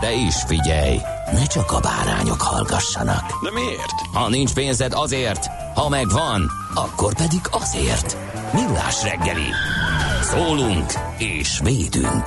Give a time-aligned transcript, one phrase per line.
[0.00, 0.96] De is figyelj,
[1.32, 3.42] ne csak a bárányok hallgassanak.
[3.42, 3.92] De miért?
[4.12, 8.16] Ha nincs pénzed azért, ha megvan, akkor pedig azért.
[8.52, 9.50] Millás reggeli.
[10.22, 12.22] Szólunk és védünk.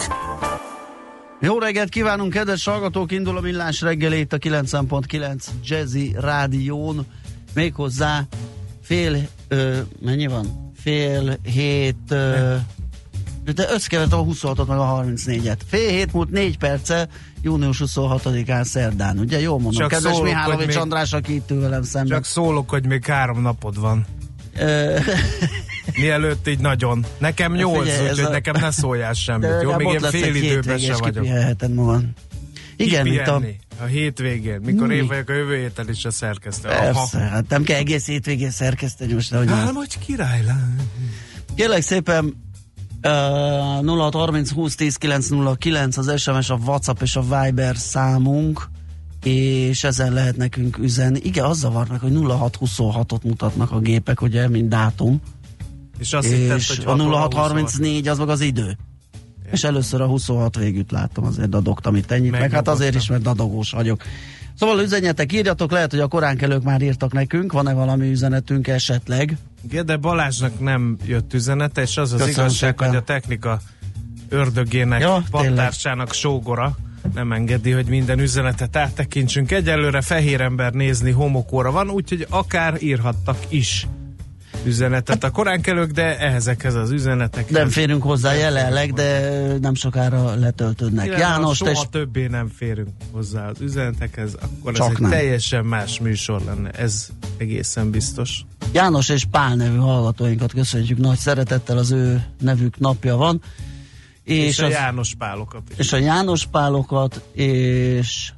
[1.39, 3.11] Jó reggelt kívánunk, kedves hallgatók!
[3.11, 7.05] Indul a millás reggelét a 90.9 Jazzy Rádión.
[7.53, 8.23] Méghozzá
[8.83, 10.71] fél, ö, mennyi van?
[10.81, 12.55] Fél hét, ö,
[13.53, 15.63] de összekevert a 26-ot meg a 34-et.
[15.67, 17.07] Fél hét múlt négy perce,
[17.41, 19.19] június 26-án szerdán.
[19.19, 19.81] Ugye jól mondom?
[19.81, 22.11] Csak Kedves szólok, Mihálovics még- András, aki itt velem szemben.
[22.11, 24.05] Csak szólok, hogy még három napod van.
[25.95, 27.05] Mielőtt így nagyon.
[27.17, 29.49] Nekem nyolc, úgyhogy a- nekem ne szóljál semmit.
[29.49, 31.25] de Jó, még én fél időben sem vagyok.
[31.73, 32.03] magad.
[32.75, 33.41] Igen, mint a...
[33.81, 34.95] A hétvégén, mikor Mi?
[34.95, 36.67] én vagyok a jövő héten is a szerkesztő.
[36.67, 40.75] Persze, hát nem kell egész hétvégén szerkeszteni most, hogy király lány.
[41.55, 42.50] Kérlek szépen
[43.03, 48.69] uh, 0630 20 10 909 az SMS, a WhatsApp és a Viber számunk
[49.23, 51.19] és ezen lehet nekünk üzenni.
[51.23, 55.21] Igen, az zavar meg, hogy 0626-ot mutatnak a gépek, ugye, mint dátum.
[55.99, 58.77] És azt és hogy a 6 óra 0634 az meg az idő.
[59.51, 62.73] És először a 26 végűt láttam, azért dadogtam itt ennyit, meg hát Megnyugodtam.
[62.73, 64.03] azért is, mert dadogós vagyok.
[64.59, 69.37] Szóval üzenjetek, írjatok, lehet, hogy a koránkelők már írtak nekünk, van-e valami üzenetünk esetleg?
[69.61, 72.87] Gede Balázsnak nem jött üzenete, és az az Köszönöm igazság, szépen.
[72.87, 73.61] hogy a technika
[74.29, 76.77] ördögének, Ja, pattársának sógora
[77.13, 79.51] nem engedi, hogy minden üzenetet áttekintsünk.
[79.51, 83.87] Egyelőre fehér ember nézni homokóra van, úgyhogy akár írhattak is
[84.65, 87.51] üzenetet a koránkelők, de ehhezekhez az üzenetekhez.
[87.57, 89.29] Nem férünk hozzá jelenleg, de
[89.61, 91.05] nem sokára letöltődnek.
[91.05, 95.09] Igen, János, soha is- többé nem férünk hozzá az üzenetekhez, akkor Csak ez egy nem.
[95.09, 96.69] teljesen más műsor lenne.
[96.69, 97.07] Ez
[97.37, 98.45] egészen biztos.
[98.73, 103.41] János és Pál nevű hallgatóinkat köszönjük nagy szeretettel, az ő nevük napja van.
[104.23, 105.77] És, És, a az, János Pálokat is.
[105.77, 108.31] és a János Pálokat, és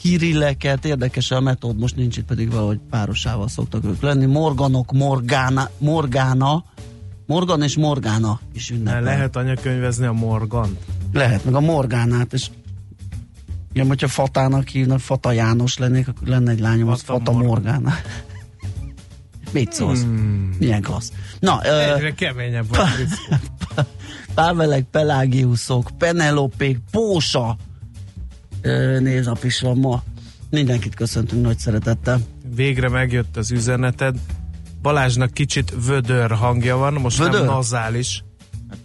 [0.00, 4.26] Kirilleket, érdekes a metód, most nincs itt pedig valahogy párosával szoktak ők lenni.
[4.26, 6.64] Morganok, Morgána, Morgána,
[7.26, 9.02] Morgan és Morgána is Ne ünnepel.
[9.02, 10.78] lehet anyakönyvezni a Morgant?
[11.12, 12.46] Lehet, meg a Morgánát, és
[13.72, 17.46] igen, hogyha Fatának hívnak, Fata János lennék, akkor lenne egy lányom, az Fata Fata Morgan.
[17.48, 17.94] Morgána.
[19.52, 20.02] Mit szólsz?
[20.02, 20.56] Hmm.
[20.58, 21.12] Milyen klassz.
[21.40, 22.86] Na, ö, Egyre keményebb van.
[22.86, 23.34] Kriszti.
[24.34, 27.56] Pávelek, Pelágiuszok, Penelopék, Pósa
[28.62, 30.02] ö, névnap is van ma.
[30.50, 32.20] Mindenkit köszöntünk nagy szeretettel.
[32.54, 34.16] Végre megjött az üzeneted.
[34.82, 37.40] Balázsnak kicsit vödör hangja van, most Vödör?
[37.40, 38.24] nem nazális.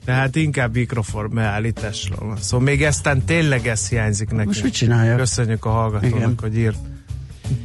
[0.06, 2.38] Tehát inkább mikrofon beállításról van.
[2.38, 4.46] Szóval még eztán tényleg ez hiányzik nekünk.
[4.46, 5.18] Most mit csináljak?
[5.18, 6.36] Köszönjük a hallgatónak, Igen.
[6.42, 6.78] hogy írt.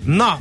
[0.05, 0.39] Na,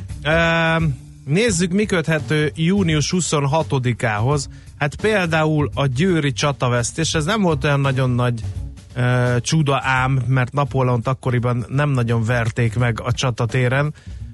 [1.25, 4.45] nézzük, mi köthető június 26-ához.
[4.77, 8.43] Hát például a győri csatavesztés, ez nem volt olyan nagyon nagy
[8.95, 13.93] uh, csuda ám, mert Napóleont akkoriban nem nagyon verték meg a csatatéren.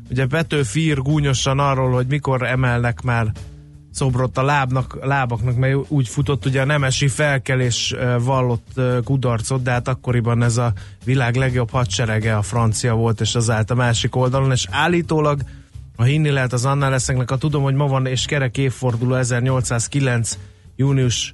[0.09, 3.31] Ugye Petőfi ír gúnyosan arról, hogy mikor emelnek már
[3.95, 9.87] szobrot a lábnak, lábaknak, mert úgy futott, ugye a nemesi felkelés vallott kudarcot, de hát
[9.87, 10.73] akkoriban ez a
[11.03, 15.41] világ legjobb hadserege a francia volt, és az állt a másik oldalon, és állítólag,
[15.95, 20.37] ha hinni lehet az annál leszeknek, a tudom, hogy ma van és kerek évforduló 1809.
[20.75, 21.33] június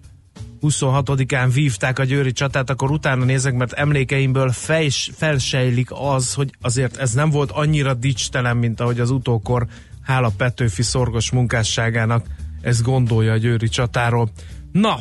[0.61, 6.97] 26-án vívták a győri csatát, akkor utána nézek, mert emlékeimből fejs, felsejlik az, hogy azért
[6.97, 9.67] ez nem volt annyira dicstelen, mint ahogy az utókor
[10.01, 12.25] hála Petőfi szorgos munkásságának
[12.61, 14.29] ez gondolja a győri csatáról.
[14.71, 14.99] Na,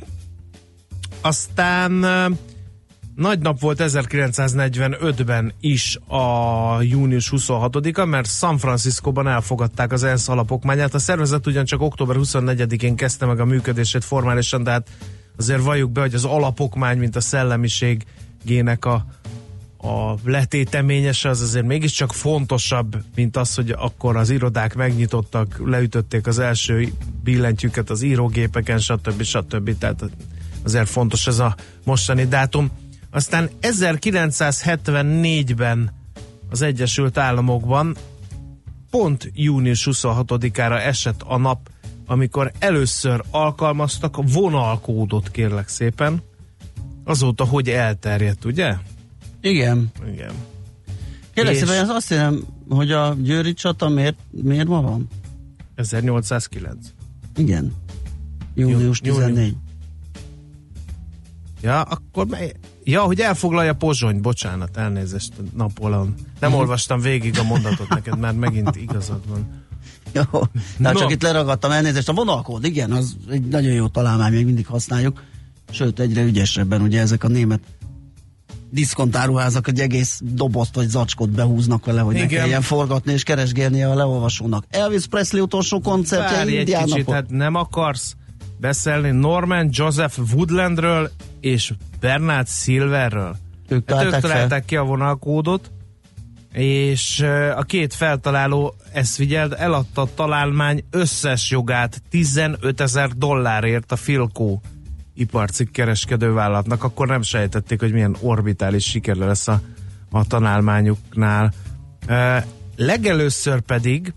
[1.21, 1.93] aztán
[3.15, 10.95] nagy nap volt 1945-ben is a június 26-a, mert San Franciscóban elfogadták az ENSZ alapokmányát.
[10.95, 14.89] A szervezet ugyancsak október 24-én kezdte meg a működését formálisan, de hát
[15.41, 19.07] azért valljuk be, hogy az alapokmány, mint a szellemiségének a
[19.83, 26.39] a letéteményese az azért mégiscsak fontosabb, mint az, hogy akkor az irodák megnyitottak, leütötték az
[26.39, 26.93] első
[27.23, 29.23] billentyűket az írógépeken, stb.
[29.23, 29.79] stb.
[29.79, 30.03] Tehát
[30.65, 32.71] azért fontos ez a mostani dátum.
[33.11, 35.93] Aztán 1974-ben
[36.51, 37.97] az Egyesült Államokban
[38.91, 41.71] pont június 26-ára esett a nap,
[42.11, 46.23] amikor először alkalmaztak vonalkódot, kérlek szépen.
[47.05, 48.75] Azóta hogy elterjedt, ugye?
[49.41, 49.91] Igen.
[50.13, 50.33] Igen.
[51.35, 55.09] Kérlek És- szépen, ez azt jelenti, hogy a Győri csata miért, miért ma van?
[55.75, 56.77] 1809.
[57.37, 57.75] Igen.
[58.55, 59.01] Június Jú- június.
[59.01, 59.57] 14.
[61.63, 62.53] Ja, akkor mely...
[62.85, 66.15] Ja, hogy elfoglalja Pozsony, bocsánat, elnézést, Napóleon.
[66.41, 69.60] Nem olvastam végig a mondatot neked, mert megint igazad van.
[70.13, 71.01] Jó, tehát No.
[71.01, 72.09] csak itt leragadtam elnézést.
[72.09, 75.23] A vonalkód, igen, az egy nagyon jó találmány, még mindig használjuk.
[75.71, 77.61] Sőt, egyre ügyesebben, ugye ezek a német
[78.71, 82.39] diszkontáruházak egy egész dobozt vagy zacskot behúznak vele, hogy ne Igen.
[82.39, 84.65] kelljen forgatni és keresgélnie a leolvasónak.
[84.71, 87.15] Elvis Presley utolsó koncertje Várj egy kicsit, napot.
[87.15, 88.15] hát nem akarsz
[88.61, 91.11] beszélni Norman Joseph Woodlandről
[91.41, 93.37] és Bernard Silverről?
[93.69, 94.31] Ők Hát ők találták fel.
[94.31, 95.71] találták ki a vonalkódot,
[96.53, 97.21] és
[97.57, 104.61] a két feltaláló, ezt figyeld, eladta a találmány összes jogát 15 ezer dollárért a Filco
[105.15, 109.61] iparcikk kereskedővállalatnak, akkor nem sejtették, hogy milyen orbitális siker lesz a,
[110.11, 111.53] a tanálmányuknál.
[112.07, 112.37] Ö,
[112.77, 114.15] legelőször pedig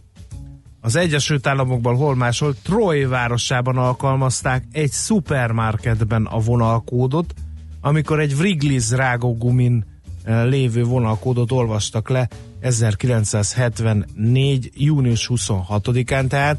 [0.81, 7.33] az Egyesült Államokban hol máshol Troy városában alkalmazták egy szupermarketben a vonalkódot,
[7.81, 9.85] amikor egy Wrigley's rágógumin
[10.25, 12.27] lévő vonalkódot olvastak le
[12.59, 14.71] 1974.
[14.75, 16.57] június 26-án, tehát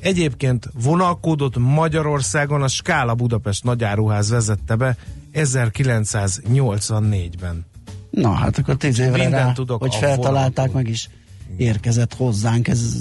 [0.00, 4.96] egyébként vonalkódot Magyarországon a Skála Budapest nagyáruház vezette be
[5.34, 7.66] 1984-ben.
[8.10, 10.82] Na hát akkor tíz évre rá, tudok hogy feltalálták, vonalkód.
[10.82, 11.08] meg is
[11.56, 12.94] érkezett hozzánk, ez,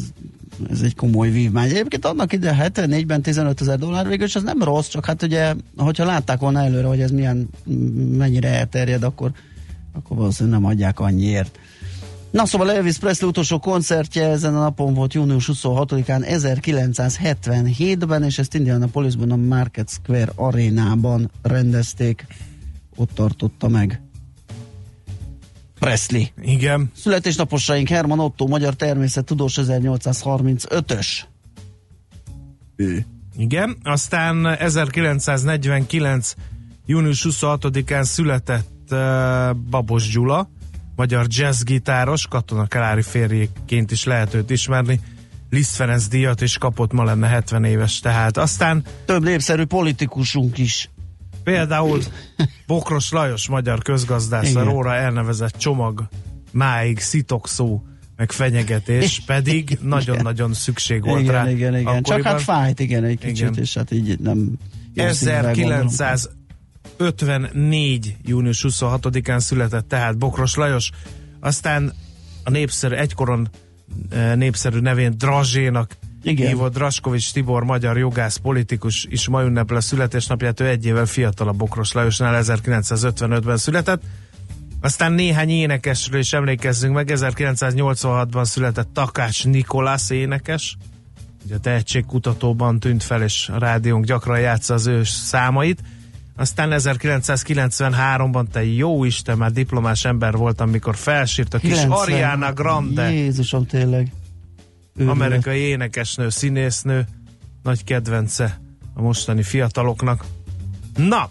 [0.70, 1.70] ez egy komoly vívmány.
[1.70, 5.54] Egyébként annak ide 74-ben 15 ezer dollár végül, és ez nem rossz, csak hát ugye,
[5.78, 7.50] hogyha látták volna előre, hogy ez milyen,
[8.18, 9.32] mennyire elterjed, akkor,
[9.94, 11.60] akkor valószínűleg nem adják annyiért.
[12.32, 18.56] Na szóval Elvis Presley utolsó koncertje ezen a napon volt június 26-án 1977-ben, és ezt
[18.56, 22.26] Indianapolisban a Market Square arénában rendezték.
[22.96, 24.02] Ott tartotta meg
[25.80, 26.24] Presley.
[26.42, 31.08] Igen, Születésnaposaink Herman Otto, magyar természettudós 1835-ös.
[32.76, 33.06] Ő.
[33.38, 36.34] Igen, aztán 1949.
[36.86, 40.50] június 26-án született uh, Babos Gyula,
[40.96, 45.00] magyar jazzgitáros, Katona Kalári férjéként is lehet őt ismerni.
[45.50, 48.38] Liszt Ferenc díjat is kapott, ma lenne 70 éves tehát.
[48.38, 50.90] Aztán Több népszerű politikusunk is.
[51.44, 52.00] például
[52.68, 56.08] Bokros Lajos magyar közgazdász, a róla elnevezett csomag
[56.52, 57.84] máig szitokszó
[58.16, 61.50] meg fenyegetés, pedig nagyon-nagyon szükség volt igen, rá.
[61.50, 61.84] igen, igen.
[61.84, 62.32] Csak akkoriban.
[62.32, 63.62] hát fájt, igen, egy kicsit, Igen.
[63.62, 64.52] és hát így nem
[64.94, 65.06] jó
[66.98, 67.44] szívvel gondolom.
[67.44, 68.16] 1954.
[68.26, 70.90] június 26-án született tehát Bokros Lajos,
[71.40, 71.94] aztán
[72.44, 73.50] a népszerű, egykoron
[74.10, 76.48] eh, népszerű nevén Drazsénak Igen.
[76.48, 81.56] hívott Draskovics Tibor, magyar jogász, politikus is ma ünnepel a születésnapját, ő egy évvel fiatalabb
[81.58, 84.02] Bokros Lajosnál 1955-ben született.
[84.82, 90.78] Aztán néhány énekesről is emlékezzünk meg, 1986-ban született Takács Nikolász énekes,
[91.46, 95.82] ugye a tehetségkutatóban tűnt fel, és a rádiónk gyakran játsza az ő számait.
[96.40, 101.98] Aztán 1993-ban te jó Isten, már diplomás ember voltam, amikor felsírt a kis 90.
[102.00, 104.12] Ariana Grande, Jézusom, tényleg.
[104.96, 105.16] Őrület.
[105.16, 107.08] amerikai énekesnő, színésznő,
[107.64, 108.60] nagy kedvence
[108.94, 110.26] a mostani fiataloknak.
[110.96, 111.28] Na,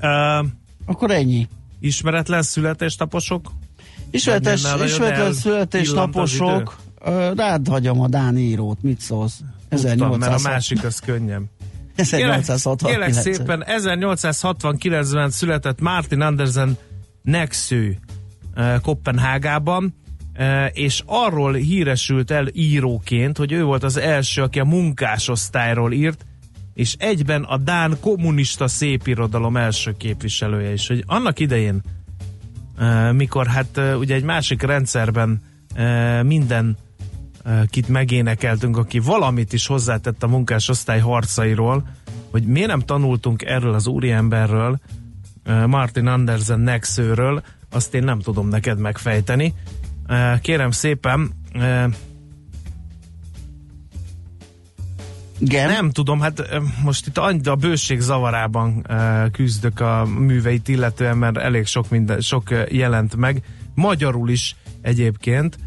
[0.00, 0.46] uh,
[0.84, 1.48] Akkor ennyi.
[1.80, 3.52] ismeretlen születésnaposok?
[4.10, 6.68] Ismeretes, ismeretlen.
[7.04, 9.40] Ö, Rád hagyom a Dán írót, mit szólsz?
[9.68, 11.48] Tudtam, mert a 1800 másik az könnyem.
[12.10, 12.90] 1869.
[12.90, 16.76] Kérlek szépen, 1869-ben született Martin Andersen
[17.22, 17.98] Nexő
[18.54, 19.94] eh, Kopenhágában,
[20.32, 26.26] eh, és arról híresült el íróként, hogy ő volt az első, aki a munkásosztályról írt,
[26.74, 31.80] és egyben a Dán kommunista szépirodalom első képviselője is, hogy annak idején,
[32.78, 35.42] eh, mikor hát ugye egy másik rendszerben
[36.22, 36.76] minden
[37.44, 41.84] eh, kit megénekeltünk, aki valamit is hozzátett a munkásosztály harcairól,
[42.30, 44.78] hogy miért nem tanultunk erről az úriemberről,
[45.44, 49.54] eh, Martin Andersen Nexőről, azt én nem tudom neked megfejteni.
[50.06, 51.84] Eh, Kérem szépen, eh,
[55.38, 55.68] Igen.
[55.68, 58.86] Nem tudom, hát most itt annyi a bőség zavarában
[59.32, 63.42] küzdök a műveit illetően, mert elég sok, minden, sok jelent meg.
[63.74, 65.58] Magyarul is egyébként.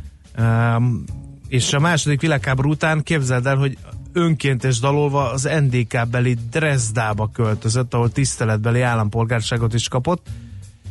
[1.47, 3.77] És a második világháború után képzeld el, hogy
[4.13, 10.27] önkéntes dalolva az NDK beli Dresdába költözött, ahol tiszteletbeli állampolgárságot is kapott,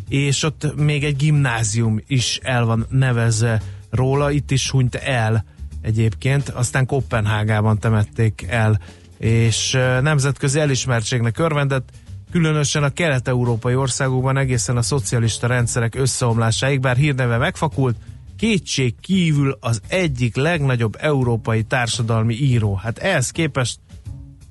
[0.09, 5.45] és ott még egy gimnázium is el van nevezve róla, itt is hunyt el
[5.81, 8.81] egyébként, aztán Kopenhágában temették el,
[9.19, 9.71] és
[10.03, 11.89] nemzetközi elismertségnek örvendett,
[12.31, 17.97] különösen a kelet-európai országokban egészen a szocialista rendszerek összeomlásáig, bár hírneve megfakult,
[18.45, 22.75] kétség kívül az egyik legnagyobb európai társadalmi író.
[22.75, 23.79] Hát ehhez képest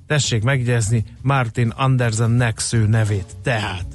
[0.06, 3.36] tessék megjegyezni Martin Andersen Nexő nevét.
[3.42, 3.86] Tehát.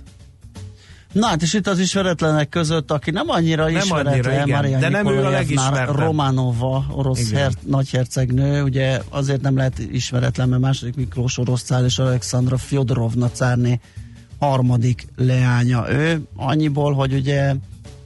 [1.11, 4.79] Na hát és itt az ismeretlenek között, aki nem annyira Nem ismeretlen, annyira, igen, Maria
[4.79, 5.95] de nem ő a legismertebb.
[5.95, 11.99] Romanova, orosz her, nagyhercegnő, ugye azért nem lehet ismeretlen, mert második Miklós orosz cár és
[11.99, 13.79] Alexandra Fyodorovna cárné
[14.39, 15.91] harmadik leánya.
[15.91, 17.53] Ő annyiból, hogy ugye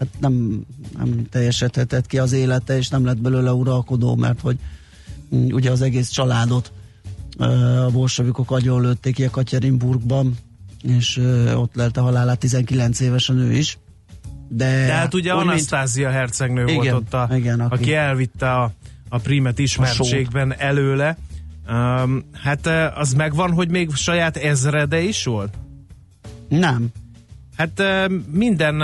[0.04, 0.66] hát nem,
[0.98, 4.58] nem teljesedhetett ki az élete, és nem lett belőle uralkodó, mert hogy
[5.36, 6.72] mm, ugye az egész családot
[7.38, 10.34] a bolsavikok agyonlőtték Jekaterinburgban,
[10.84, 13.78] és ö, ott lelte halálát 19 évesen ő is.
[14.48, 17.94] De, De hát ugye úgy, mint- Anasztázia hercegnő volt Igen, ott, a, igen, aki- aki
[17.94, 18.72] elvitte a,
[19.10, 21.18] a primet ismertségben előle.
[21.70, 25.54] Um, hát az megvan, hogy még saját ezrede is volt?
[26.50, 26.88] Nem.
[27.58, 27.82] Hát
[28.32, 28.82] minden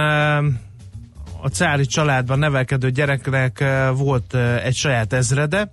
[1.42, 5.70] a cári családban nevelkedő gyereknek eh, volt eh, egy saját ezrede,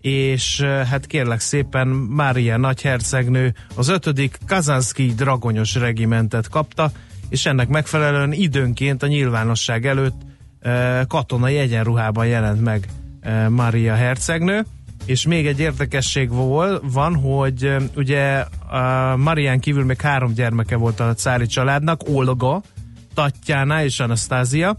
[0.00, 6.90] és eh, hát kérlek szépen Mária nagyhercegnő az ötödik Kazanszki dragonyos regimentet kapta,
[7.28, 10.20] és ennek megfelelően időnként a nyilvánosság előtt
[11.08, 12.88] katonai egyenruhában jelent meg
[13.48, 14.64] Mária hercegnő,
[15.04, 18.44] és még egy érdekesség vol, van, hogy ugye
[19.16, 22.62] Marián kívül még három gyermeke volt a cári családnak, Olga,
[23.14, 24.78] Tatjana és Anasztázia,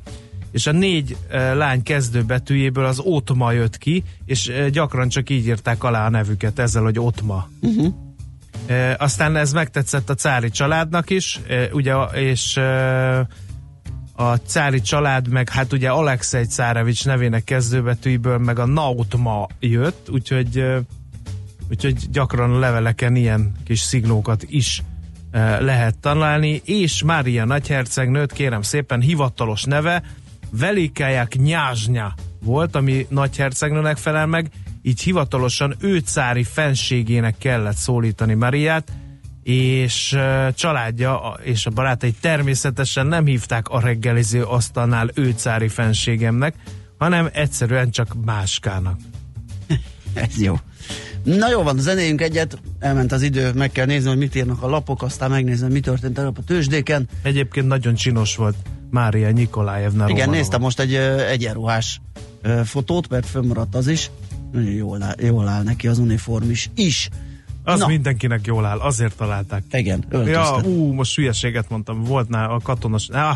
[0.52, 1.18] és a négy
[1.54, 6.84] lány kezdőbetűjéből az Otma jött ki, és gyakran csak így írták alá a nevüket ezzel,
[6.84, 7.48] hogy Otma.
[7.62, 7.94] Uh-huh.
[8.66, 13.28] E, aztán ez megtetszett a cári családnak is, e, ugye, és e,
[14.16, 20.64] a cári család meg hát ugye Alexei Cárevics nevének kezdőbetűiből meg a Nautma jött, úgyhogy
[21.70, 24.84] úgyhogy gyakran a leveleken ilyen kis szignókat is
[25.60, 30.04] lehet találni, és Mária nagyhercegnőt kérem szépen hivatalos neve
[30.52, 32.14] Velikáják Nyázsnya
[32.44, 34.50] volt, ami nagyhercegnőnek felel meg,
[34.82, 36.00] így hivatalosan ő
[36.44, 38.92] fenségének kellett szólítani Mariát,
[39.44, 40.18] és
[40.56, 45.34] családja és a barátai természetesen nem hívták a reggeliző asztalnál ő
[45.68, 46.56] fenségemnek,
[46.98, 48.98] hanem egyszerűen csak máskának.
[50.30, 50.56] Ez jó.
[51.24, 54.68] Na jó van, zenéjünk egyet, elment az idő, meg kell nézni, hogy mit írnak a
[54.70, 57.08] lapok, aztán megnézem, mi történt tegnap a tőzsdéken.
[57.22, 58.56] Egyébként nagyon csinos volt
[58.90, 60.36] Mária Nikolájevna Igen, Romanova.
[60.38, 60.94] néztem most egy
[61.30, 62.02] egyenruhás
[62.64, 64.12] fotót, mert fönnmaradt az is.
[64.52, 66.70] Nagyon jól áll, jól áll neki az uniform is.
[66.76, 67.10] is.
[67.64, 67.88] Az Na.
[67.88, 69.64] mindenkinek jól áll, azért találták.
[69.72, 70.66] Igen, Ja, öltöztet.
[70.66, 73.10] ú, most hülyeséget mondtam, volt nál a katonas...
[73.12, 73.36] Ah,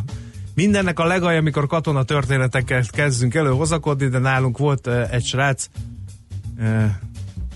[0.56, 5.68] mindennek a legalja, amikor katona történetekkel kezdünk elő hozakodni, de nálunk volt egy srác,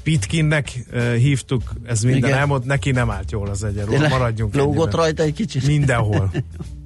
[0.04, 0.70] Pitkinnek
[1.18, 2.40] hívtuk, ez minden Igen.
[2.40, 4.96] elmond, neki nem állt jól az Tényleg maradjunk Lógott ennyiben.
[4.96, 5.68] rajta egy kicsit?
[5.68, 6.32] Mindenhol.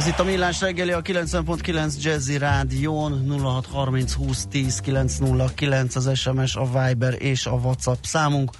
[0.00, 6.56] Ez itt a Millás reggeli, a 90.9 Jazzy Rádión 0630 20 10 909 az SMS,
[6.56, 8.50] a Viber és a WhatsApp számunk.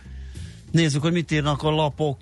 [0.71, 2.19] Nézzük, hogy mit írnak a lapok.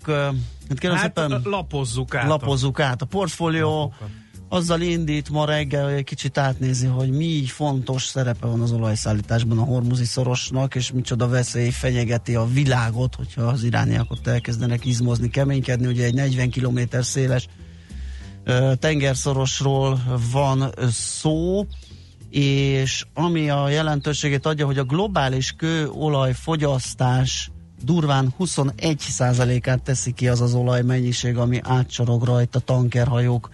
[0.68, 2.28] Hát, kérem Hát szépen, lapozzuk át.
[2.28, 3.02] lapozzuk át.
[3.02, 4.08] A portfólió Lapokat.
[4.48, 9.58] azzal indít ma reggel, hogy egy kicsit átnézi, hogy mi fontos szerepe van az olajszállításban
[9.58, 15.30] a hormuzi szorosnak, és micsoda veszély fenyegeti a világot, hogyha az irániak ott elkezdenek izmozni,
[15.30, 15.86] keménykedni.
[15.86, 17.48] Ugye egy 40 km széles
[18.78, 20.00] tengerszorosról
[20.32, 21.66] van szó,
[22.30, 27.50] és ami a jelentőségét adja, hogy a globális kőolaj fogyasztás
[27.82, 33.50] durván 21%-át teszi ki az az olajmennyiség, ami átcsorog rajta tankerhajók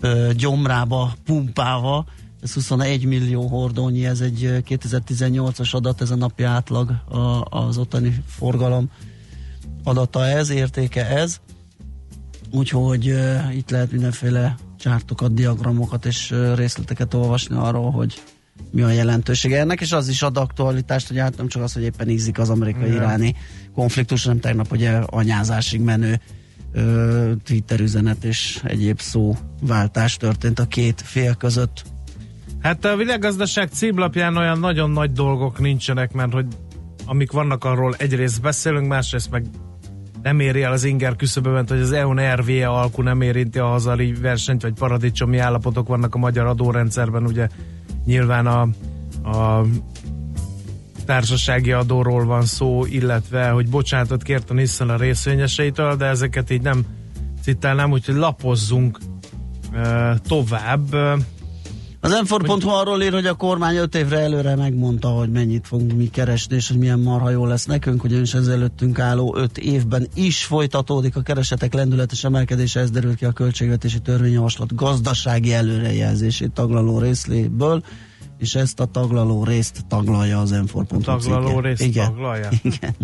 [0.00, 2.04] ö, gyomrába pumpálva.
[2.42, 7.78] Ez 21 millió hordónyi, ez egy ö, 2018-as adat, ez a napi átlag a, az
[7.78, 8.90] ottani forgalom
[9.84, 11.40] adata ez, értéke ez.
[12.54, 18.22] Úgyhogy uh, itt lehet mindenféle csártokat, diagramokat és uh, részleteket olvasni arról, hogy
[18.70, 21.82] mi a jelentősége ennek, és az is ad aktualitást, hogy hát nem csak az, hogy
[21.82, 23.34] éppen ízik az amerikai-iráni
[23.74, 26.20] konfliktus, hanem tegnap ugye anyázásig menő
[26.72, 31.82] ö, Twitter üzenet és egyéb szóváltás történt a két fél között.
[32.60, 36.46] Hát a világgazdaság címlapján olyan nagyon nagy dolgok nincsenek, mert hogy
[37.06, 39.44] amik vannak arról egyrészt beszélünk, másrészt meg
[40.24, 44.12] nem éri el az inger küszöbömet, hogy az EON RVE alkú nem érinti a hazai
[44.12, 47.48] versenyt, vagy paradicsomi állapotok vannak a magyar adórendszerben, ugye
[48.04, 48.60] nyilván a,
[49.30, 49.64] a
[51.06, 56.62] társasági adóról van szó, illetve, hogy bocsánatot kért a Nissan a részvényeseitől, de ezeket így
[56.62, 56.84] nem
[57.42, 58.98] citálnám, úgyhogy lapozzunk
[59.72, 60.96] uh, tovább.
[62.04, 66.06] Az m arról ír, hogy a kormány öt évre előre megmondta, hogy mennyit fogunk mi
[66.06, 70.44] keresni, és hogy milyen marha jó lesz nekünk, ugyanis ez előttünk álló öt évben is
[70.44, 77.84] folytatódik a keresetek lendületes emelkedése, ez derült ki a költségvetési törvényjavaslat gazdasági előrejelzését taglaló részléből,
[78.38, 82.06] és ezt a taglaló részt taglalja az m Taglaló részt Igen.
[82.06, 82.48] taglalja?
[82.62, 82.94] Igen.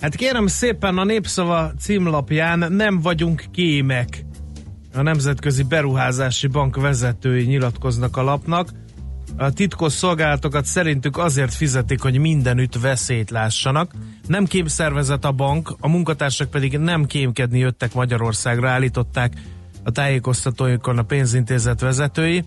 [0.00, 4.26] Hát kérem szépen a Népszava címlapján nem vagyunk kémek.
[4.94, 8.68] A Nemzetközi Beruházási Bank vezetői nyilatkoznak a lapnak.
[9.36, 13.92] A titkos szolgálatokat szerintük azért fizetik, hogy mindenütt veszélyt lássanak.
[14.26, 19.32] Nem kémszervezet a bank, a munkatársak pedig nem kémkedni jöttek Magyarországra, állították
[19.84, 22.44] a tájékoztatóikon a pénzintézet vezetői.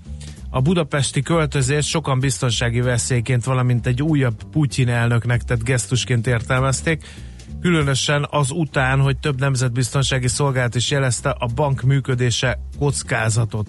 [0.49, 7.03] A budapesti költözés sokan biztonsági veszélyként, valamint egy újabb Putyin elnöknek tett gesztusként értelmezték.
[7.61, 13.67] Különösen az után, hogy több nemzetbiztonsági szolgálat is jelezte, a bank működése kockázatot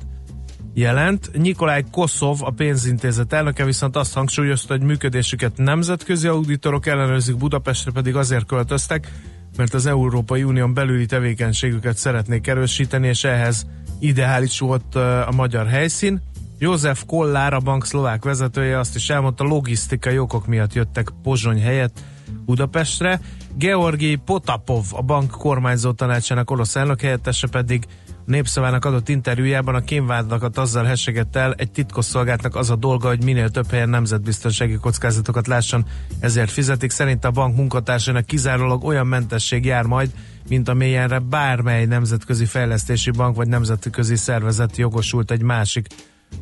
[0.75, 1.31] jelent.
[1.33, 8.17] Nikolaj Koszov, a pénzintézet elnöke viszont azt hangsúlyozta, hogy működésüket nemzetközi auditorok ellenőrzik, Budapestre pedig
[8.17, 9.11] azért költöztek,
[9.57, 13.67] mert az Európai Unión belüli tevékenységüket szeretnék erősíteni, és ehhez
[13.99, 16.23] ideális volt a magyar helyszín.
[16.59, 22.01] József Kollár, a bank szlovák vezetője azt is elmondta, logisztikai okok miatt jöttek Pozsony helyett
[22.45, 23.21] Budapestre.
[23.55, 27.87] Georgi Potapov, a bank kormányzó tanácsának orosz elnök helyettese pedig
[28.27, 33.51] népszavának adott interjújában a kémvádlakat azzal hessegett el, egy titkosszolgáltnak az a dolga, hogy minél
[33.51, 35.85] több helyen nemzetbiztonsági kockázatokat lásson,
[36.21, 36.91] ezért fizetik.
[36.91, 40.11] Szerint a bank munkatársainak kizárólag olyan mentesség jár majd,
[40.49, 45.87] mint amilyenre bármely nemzetközi fejlesztési bank vagy nemzetközi szervezet jogosult egy másik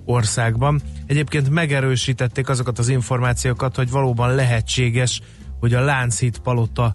[0.05, 0.81] országban.
[1.07, 5.21] Egyébként megerősítették azokat az információkat, hogy valóban lehetséges,
[5.61, 6.93] hogy a Lánchíd palota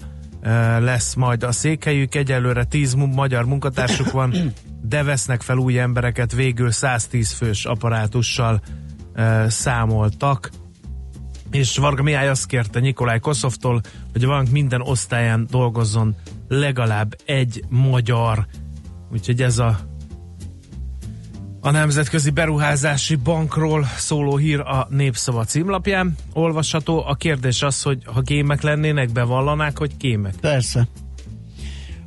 [0.80, 2.15] lesz majd a székhelyük.
[2.15, 8.62] Egyelőre 10 mu- magyar munkatársuk van, de vesznek fel új embereket, végül 110 fős apparátussal
[9.47, 10.49] számoltak.
[11.51, 16.15] És Varga Mihály azt kérte Nikolaj Koszovtól, hogy a bank minden osztályán dolgozzon
[16.47, 18.45] legalább egy magyar.
[19.12, 19.80] Úgyhogy ez a
[21.65, 27.04] a Nemzetközi Beruházási Bankról szóló hír a Népszava címlapján olvasható.
[27.08, 30.36] A kérdés az, hogy ha kémek lennének, bevallanák, hogy kémek.
[30.36, 30.88] Persze.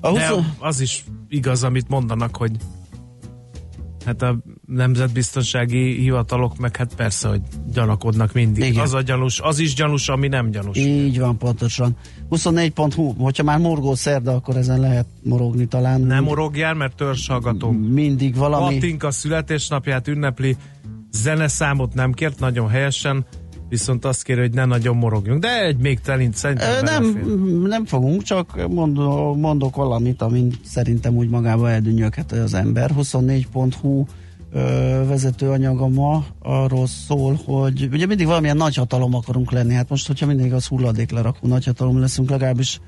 [0.01, 0.45] A De 20...
[0.59, 2.51] az is igaz, amit mondanak, hogy
[4.05, 7.41] hát a nemzetbiztonsági hivatalok meg hát persze, hogy
[7.73, 8.65] gyanakodnak mindig.
[8.65, 8.83] Igen.
[8.83, 10.77] Az a gyanús, az is gyanús, ami nem gyanús.
[10.77, 11.97] Így van, pontosan.
[12.31, 16.01] 24.hu, hogyha már morgó szerda, akkor ezen lehet morogni talán.
[16.01, 17.89] Nem morogjál, mert törzshallgatónk.
[17.93, 18.75] Mindig valami...
[18.75, 20.57] Katinka születésnapját ünnepli,
[21.11, 23.27] zeneszámot nem kért, nagyon helyesen,
[23.69, 25.41] viszont azt kéri, hogy ne nagyon morogjunk.
[25.41, 27.69] De egy még telint szerintem Ö, nem, belefér.
[27.69, 32.91] nem fogunk, csak mondok, mondok valamit, amin szerintem úgy magába eldönnyöghet az ember.
[32.99, 34.05] 24.hu
[34.53, 34.61] ö,
[35.09, 39.75] vezető anyaga ma arról szól, hogy ugye mindig valamilyen nagyhatalom akarunk lenni.
[39.75, 42.81] Hát most, hogyha mindig az hulladéklerakó nagyhatalom leszünk, legalábbis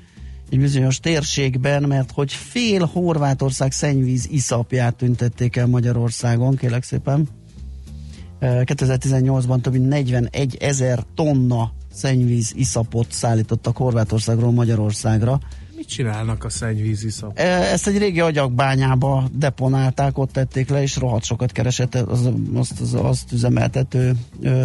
[0.49, 7.27] egy bizonyos térségben, mert hogy fél Horvátország szennyvíz iszapját tüntették el Magyarországon, kérlek szépen.
[8.41, 15.39] 2018-ban több mint 41 ezer tonna szennyvíz iszapot szállítottak Horvátországról Magyarországra.
[15.75, 17.39] Mit csinálnak a szennyvíz iszap?
[17.39, 22.93] Ezt egy régi agyakbányába deponálták, ott tették le, és rohadt sokat keresett az, azt, az,
[22.93, 24.15] azt üzemeltető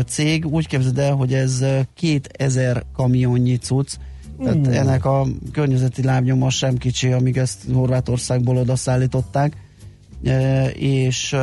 [0.06, 0.46] cég.
[0.46, 3.92] Úgy képzeld el, hogy ez 2000 kamionnyi cucc,
[4.42, 4.76] tehát uh.
[4.76, 9.56] ennek a környezeti lábnyoma sem kicsi, amíg ezt Horvátországból oda szállították.
[10.74, 11.36] És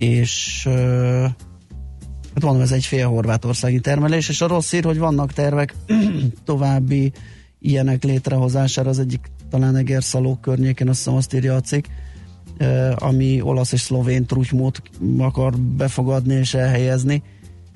[0.00, 0.68] és
[2.34, 5.74] hát mondom, ez egy fél horvátországi termelés, és a rossz hír, hogy vannak tervek
[6.44, 7.12] további
[7.58, 11.84] ilyenek létrehozására, az egyik talán Egerszaló környékén, azt hiszem azt írja a cikk,
[12.94, 14.82] ami olasz és szlovén trutymót
[15.18, 17.22] akar befogadni és elhelyezni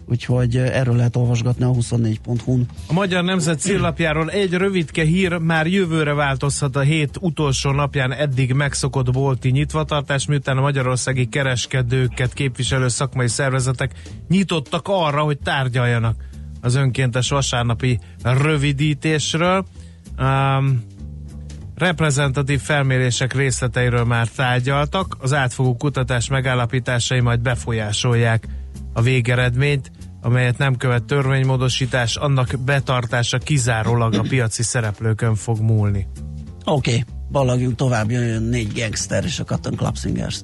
[0.08, 2.66] úgyhogy erről lehet olvasgatni a 24.hu-n.
[2.86, 8.52] A Magyar Nemzet cíllapjáról egy rövidke hír már jövőre változhat a hét utolsó napján eddig
[8.52, 13.92] megszokott bolti nyitvatartás, miután a magyarországi kereskedőket képviselő szakmai szervezetek
[14.28, 16.16] nyitottak arra, hogy tárgyaljanak
[16.60, 19.64] az önkéntes vasárnapi rövidítésről.
[20.18, 20.82] Um,
[21.74, 28.48] reprezentatív felmérések részleteiről már tárgyaltak, az átfogó kutatás megállapításai majd befolyásolják
[28.92, 29.90] a végeredményt,
[30.24, 36.06] amelyet nem követ törvénymódosítás, annak betartása kizárólag a piaci szereplőkön fog múlni.
[36.64, 37.04] Oké, okay.
[37.30, 40.40] ballagjunk tovább, jön négy gangster és a Cotton Club Singers.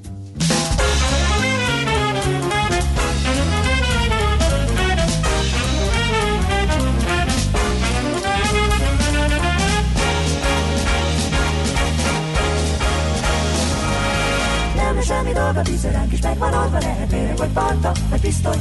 [15.64, 18.56] Semmi dolga, vízre ránk is megvan adva, lehet méreg vagy parta, vagy pisztoly.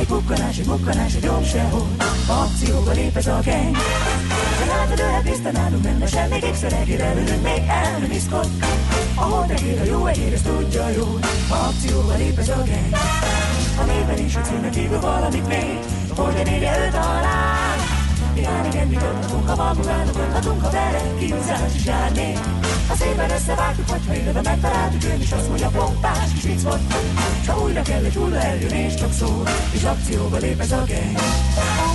[0.00, 1.86] Egy bukkanás, egy bukkanás, egy jobb sehol,
[2.26, 3.76] akcióba lép ez a gang.
[4.58, 8.48] De látod, ő tiszta nálunk nem, de semmi gépszeregére ülünk, még el nem iszkod.
[9.14, 12.94] A holdegér, a jó egér, ezt tudja jól, akcióba lép ez a gang.
[13.80, 15.78] A néven is a címnek kívül valamit még,
[16.16, 17.67] hogy négy öt alá.
[18.38, 22.38] Igen, mi gondolunk, ha magunk állapodhatunk, ha vele kihúzás is járnék.
[22.88, 26.80] Ha szépen összevágtuk, vagy ha élve megtaláltuk, ő is azt mondja, pompás kis vicc volt.
[27.46, 31.18] Ha újra kell, egy hulla eljön, és csak szól, és akcióba lép ez a gang.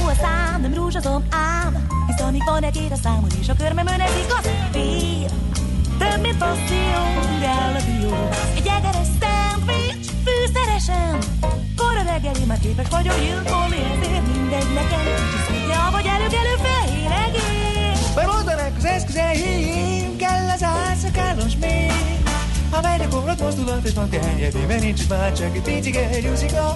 [0.03, 3.99] Ó, a szám nem rúzsazom ám, hisz amíg van egy a számon, és a körmemön
[3.99, 5.29] ez igaz, fél.
[5.97, 7.03] Több, mint passzió,
[7.45, 8.29] áll a dió.
[8.55, 11.17] Egy egeres szendvics, fűszeresen.
[12.13, 15.03] Reggeli, már képes vagyok gyilkolni, ezért mindegy nekem.
[15.03, 18.13] Kicsi szintje, vagy előgelő fehér egész.
[18.15, 21.91] Bemoldanak az eszközeim, kell az álszakálos még.
[22.81, 26.75] Megyek orrot mozdulat, és van terjedében nincs már csak egy picike nyúzika.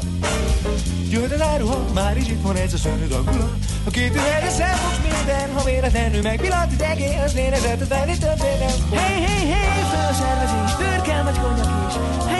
[1.09, 3.53] Jöhet az áruha, már is itt van ez a szörnyű dagulat.
[3.83, 8.99] A két üvegre szemfogs minden, ha véletlenül megvillant az egész lélegzet, az elé többé nem
[8.99, 11.93] Hey, hey, hey, felservezés, bőrkel vagy konyak is.
[12.25, 12.36] Helyes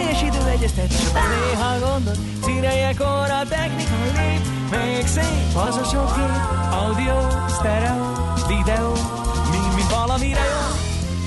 [0.68, 2.18] idő egyeztetés, az néha gondot.
[2.44, 6.36] Színeljekor a technikai lép, még szép az a sok kép.
[6.72, 7.18] Audio,
[7.58, 8.00] stereo,
[8.48, 8.92] videó,
[9.52, 10.66] mind-mind valamire jó.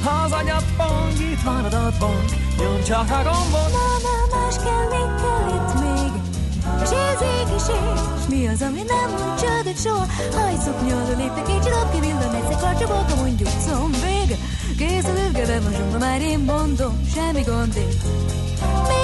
[0.05, 2.25] Ha az anyagpont itt van adatban,
[2.59, 3.71] nyom csak a gombot.
[3.77, 6.13] Na, na, más kell, még kell itt még.
[6.83, 7.67] És érzék is
[8.17, 10.07] és mi az, ami nem mond csődöt soha?
[10.37, 14.29] Hajszok nyolra léptek, egy csodap ki villan, egyszer karcsabolka mondjuk combég.
[14.79, 18.03] Kész a lőgeve, most már én mondom, semmi gond itt.
[18.89, 19.00] Még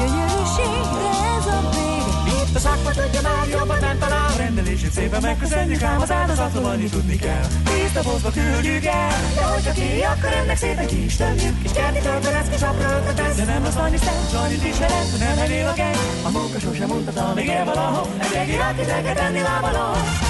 [0.00, 2.08] van zöld az új gyönyörűség, de ez a vég.
[2.40, 4.36] Itt a szakma tudja már jobban nem talál.
[4.36, 7.46] rendelését szépen megköszönjük, ám az áldozatról annyi tudni kell.
[7.64, 11.62] Tíz dobozba küldjük el, de hogyha kéri, akkor ennek szépen ki is tömjük.
[11.62, 14.78] Kis kerti töltelesz, kis apró tesz, de nem az annyi szent, annyit is
[15.10, 15.96] hogy nem elél a geng.
[16.22, 20.29] A munka sosem mondta, még él valahol, egy egér, ideget enni lábaló.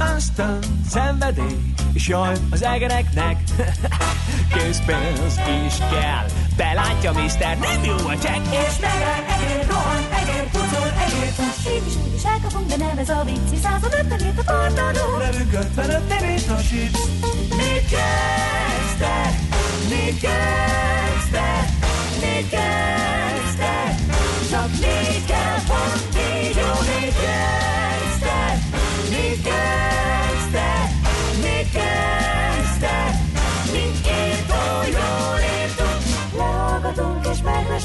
[0.00, 0.58] Aztán
[0.88, 3.36] szenvedély, és jaj az egereknek.
[4.54, 5.36] Készpénz
[5.66, 8.44] is kell, belátja mister, nem jó a csekk.
[8.50, 11.72] És megáll, egér, rohan, egér, pucol, egér, fuss.
[11.72, 15.16] Így is úgy is elkapunk, de nem ez a vicc, hisz százon ötvenét a kartadó.
[15.18, 16.98] Nevünk 55 nevét hasít.
[17.56, 19.32] Mit kezdtek?
[19.88, 21.66] Mit kezdtek?
[22.20, 23.94] Mit kezdtek?
[24.50, 28.58] Csak négy kell, pont négy jó, mit kezdtek?
[29.10, 29.79] Mit kezdtek?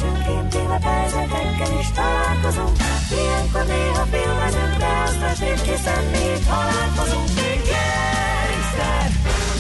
[0.02, 2.78] Meglesünk, kémtéve helyzetekkel is találkozunk.
[3.12, 7.28] Ilyenkor néha filmezünk, de azt a sét hiszen mi itt halálkozunk.
[7.36, 9.10] Még gangster,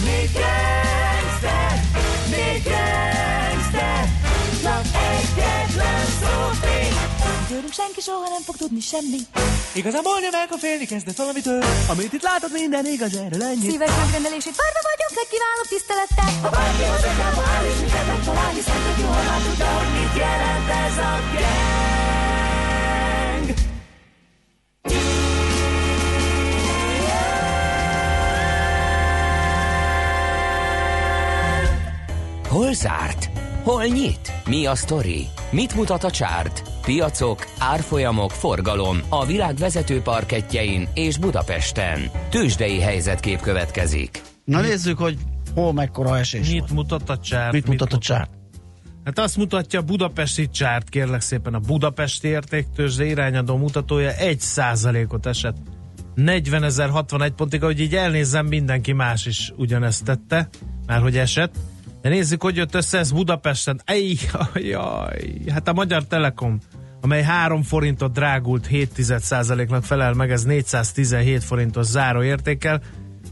[0.05, 1.73] még gangster,
[2.29, 4.03] még gangster,
[4.63, 7.14] csak egyetlen szó még.
[7.49, 9.19] Rólunk senki soha nem fog tudni semmi.
[9.73, 11.63] Igazából nem meg, ha félni kezdett valamitől.
[11.87, 13.69] Amit itt látod, minden igaz, erről ennyi.
[13.69, 16.31] Szíves megrendelését várva vagyunk, legkiválóbb tisztelettel.
[16.41, 20.97] Ha bárki hozzákába áll, és minket megtalál, hiszen tök látod, de hogy mit jelent ez
[20.97, 21.55] a gang.
[32.49, 33.29] Hol zárt?
[33.63, 34.31] Hol nyit?
[34.45, 35.27] Mi a sztori?
[35.51, 36.61] Mit mutat a csárt?
[36.85, 41.99] Piacok, árfolyamok, forgalom a világ vezető parketjein és Budapesten.
[42.29, 44.21] Tősdei helyzetkép következik.
[44.43, 45.17] Na nézzük, hogy
[45.53, 46.71] hol mekkora esés Mit volt.
[46.71, 47.51] mutat a csárt?
[47.51, 48.29] Mit mutat a csárt?
[49.03, 55.25] Hát azt mutatja a budapesti csárt, kérlek szépen a budapesti értéktőzsde irányadó mutatója 1% ot
[55.25, 55.57] esett.
[56.15, 60.49] 40.061 pontig, ahogy így elnézem, mindenki más is ugyanezt tette,
[60.85, 61.55] már hogy esett.
[62.05, 63.81] De nézzük, hogy jött össze ez Budapesten.
[63.85, 64.17] Ej,
[64.53, 66.59] jaj, hát a Magyar Telekom,
[67.01, 72.81] amely 3 forintot drágult 7% nak felel meg, ez 417 forintos záróértékkel.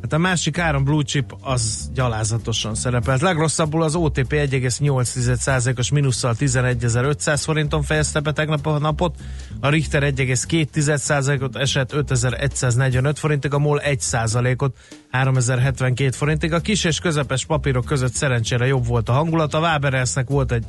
[0.03, 3.21] Hát a másik három blue chip az gyalázatosan szerepelt.
[3.21, 9.15] Legrosszabbul az OTP 1,8%-os mínusszal 11.500 forinton fejezte be tegnap a napot,
[9.59, 14.77] a Richter 1,2%-ot esett 5145 forintig, a MOL 1%-ot
[15.11, 16.53] 3072 forintig.
[16.53, 19.53] A kis és közepes papírok között szerencsére jobb volt a hangulat.
[19.53, 20.65] A Waberelsnek volt egy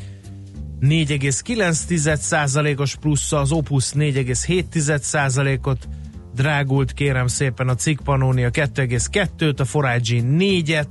[0.80, 5.88] 4,9%-os plussza, az Opus 4,7%-ot
[6.34, 10.86] drágult kérem szépen a cikk Pannonia 2,2-t, a Forage 4-et,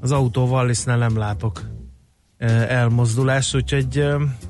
[0.00, 1.74] az autó Wallisnál nem látok
[2.68, 4.04] elmozdulást, úgyhogy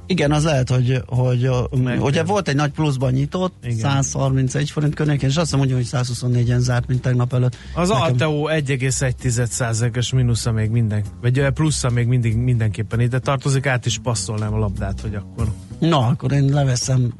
[0.07, 1.49] Igen, az lehet, hogy, hogy
[1.83, 4.03] Meg- ugye volt egy nagy pluszban nyitott, Igen.
[4.03, 7.57] 131 forint környékén, és azt mondja, hogy 124-en zárt, mint tegnap előtt.
[7.75, 13.87] az Nekem- Alteo 1,1%-os mínusza még minden, vagy plusza még mindig mindenképpen ide tartozik, át
[13.87, 17.13] is passzolnám a labdát, hogy akkor Na, akkor én leveszem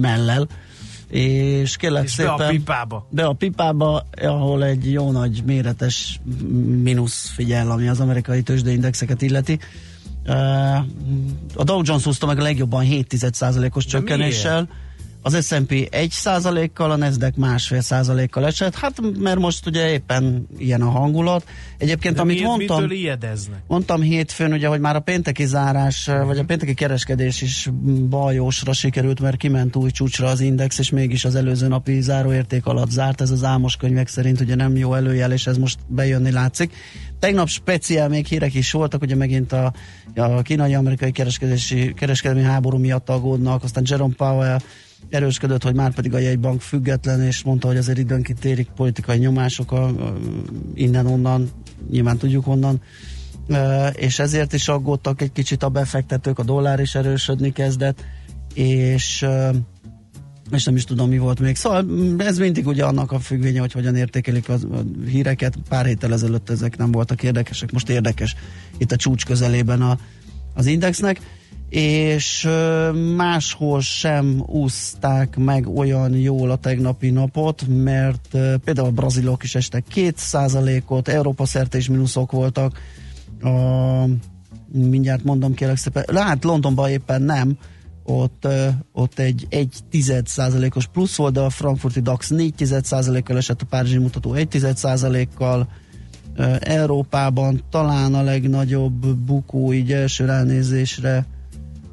[0.00, 0.48] mellel,
[1.10, 2.46] és kérlek és be szépen...
[2.46, 3.06] a pipába.
[3.10, 6.20] be a pipába, ahol egy jó nagy méretes
[6.82, 9.58] mínusz figyel, ami az amerikai tőzsdeindexeket illeti.
[11.54, 14.68] A Dow Jones húzta meg a legjobban 7,1%-os csökkenéssel,
[15.22, 20.90] az S&P 1%-kal, a Nasdaq másfél százalékkal esett, hát mert most ugye éppen ilyen a
[20.90, 21.44] hangulat.
[21.78, 22.88] Egyébként, De amit mi, mondtam...
[23.66, 27.68] Mondtam hétfőn, ugye, hogy már a pénteki zárás, vagy a pénteki kereskedés is
[28.08, 32.90] bajósra sikerült, mert kiment új csúcsra az index, és mégis az előző napi záróérték alatt
[32.90, 33.20] zárt.
[33.20, 36.72] Ez az álmos könyvek szerint ugye nem jó előjel, és ez most bejönni látszik.
[37.18, 39.72] Tegnap speciál még hírek is voltak, ugye megint a,
[40.14, 44.58] a kínai-amerikai kereskedési, kereskedelmi háború miatt aggódnak, aztán Jerome Powell
[45.08, 49.72] erősködött, hogy már pedig a jegybank független, és mondta, hogy azért időnként érik politikai nyomások
[49.72, 50.16] a, a,
[50.74, 51.50] innen-onnan,
[51.90, 52.80] nyilván tudjuk honnan,
[53.50, 58.04] Ö, és ezért is aggódtak egy kicsit a befektetők, a dollár is erősödni kezdett,
[58.54, 59.50] és ö,
[60.50, 61.56] és nem is tudom, mi volt még.
[61.56, 65.56] Szóval mm, ez mindig ugye annak a függvénye, hogy hogyan értékelik az, a híreket.
[65.68, 68.34] Pár héttel ezelőtt ezek nem voltak érdekesek, most érdekes
[68.78, 69.98] itt a csúcs közelében a,
[70.54, 71.20] az indexnek
[71.70, 72.48] és
[73.16, 78.28] máshol sem úszták meg olyan jól a tegnapi napot, mert
[78.64, 82.78] például a brazilok is estek 2%-ot, Európa szerte is mínuszok voltak,
[83.42, 83.50] a,
[84.72, 87.58] mindjárt mondom kérlek szépen, hát Londonban éppen nem,
[88.02, 88.48] ott,
[88.92, 93.62] ott egy 1 tized százalékos plusz volt, de a frankfurti DAX 4 tized százalékkal esett,
[93.62, 95.68] a párizsi mutató 1 tized százalékkal,
[96.60, 101.26] Európában talán a legnagyobb bukó így első ránézésre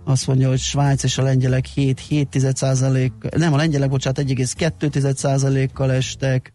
[0.08, 5.15] azt mondja, hogy Svájc és a lengyelek 7 7 százalék, nem a lengyelek, bocsánat, 1,2
[5.15, 6.54] százalékkal estek,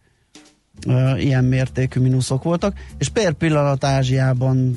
[1.16, 4.76] ilyen mértékű mínuszok voltak, és per pillanat Ázsiában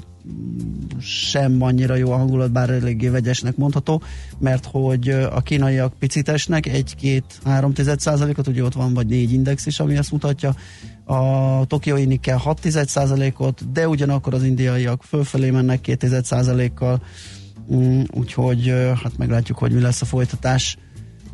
[1.00, 4.02] sem annyira jó a hangulat, bár eléggé vegyesnek mondható,
[4.40, 9.80] mert hogy a kínaiak picit esnek, 1-2-3 százalékot, ugye ott van vagy négy index is,
[9.80, 10.56] ami ezt mutatja,
[11.04, 17.02] a tokiói Nikkei 6 százalékot, de ugyanakkor az indiaiak fölfelé mennek 2 százalékkal,
[17.73, 18.73] Mm, úgyhogy
[19.04, 20.78] hát meglátjuk, hogy mi lesz a folytatás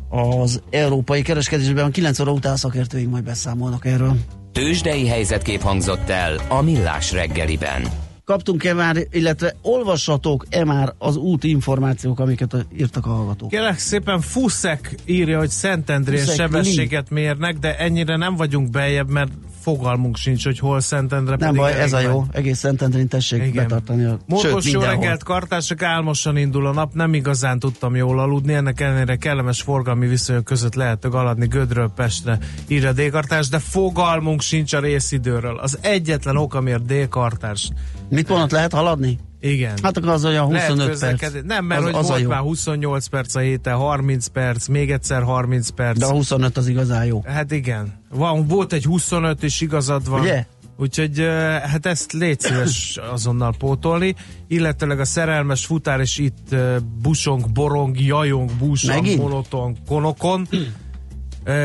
[0.08, 1.90] az európai kereskedésben.
[1.90, 4.16] 9 óra után szakértőink majd beszámolnak erről.
[4.52, 7.82] Tősdei helyzetkép hangzott el a Millás reggeliben.
[8.24, 13.48] Kaptunk-e már, illetve olvashatók-e már az út információk, amiket írtak a hallgatók?
[13.48, 19.30] Kérlek szépen Fuszek írja, hogy Szentendrén Fuszek sebességet mérnek, de ennyire nem vagyunk beljebb, mert
[19.62, 21.36] fogalmunk sincs, hogy hol Szentendre.
[21.38, 22.24] Nem baj, ez a jó.
[22.30, 23.68] Egész Szentendrén tessék Igen.
[23.68, 24.04] betartani.
[24.04, 28.54] A, Módos sőt, jó reggelt, kartások, álmosan indul a nap, nem igazán tudtam jól aludni,
[28.54, 34.72] ennek ellenére kellemes forgalmi viszonyok között lehet galadni Gödről Pestre, írja D-kartás, de fogalmunk sincs
[34.72, 35.58] a részidőről.
[35.58, 37.70] Az egyetlen ok, amiért D-kartás
[38.08, 39.18] Mit mondott, lehet haladni?
[39.42, 39.78] Igen.
[39.82, 41.38] Hát akkor az olyan 25 közlekedni.
[41.38, 41.46] perc.
[41.46, 45.22] Nem, mert az, hogy az volt már 28 perc a héten, 30 perc, még egyszer
[45.22, 45.98] 30 perc.
[45.98, 47.22] De a 25 az igazán jó.
[47.26, 48.00] Hát igen.
[48.10, 50.20] Van, volt egy 25 is igazad van.
[50.20, 50.44] Ugye?
[50.76, 51.18] Úgyhogy
[51.62, 54.14] hát ezt légy szíves azonnal pótolni,
[54.48, 56.56] illetőleg a szerelmes futár is itt
[57.02, 60.48] busong, borong, jajong, búsong, monoton, konokon.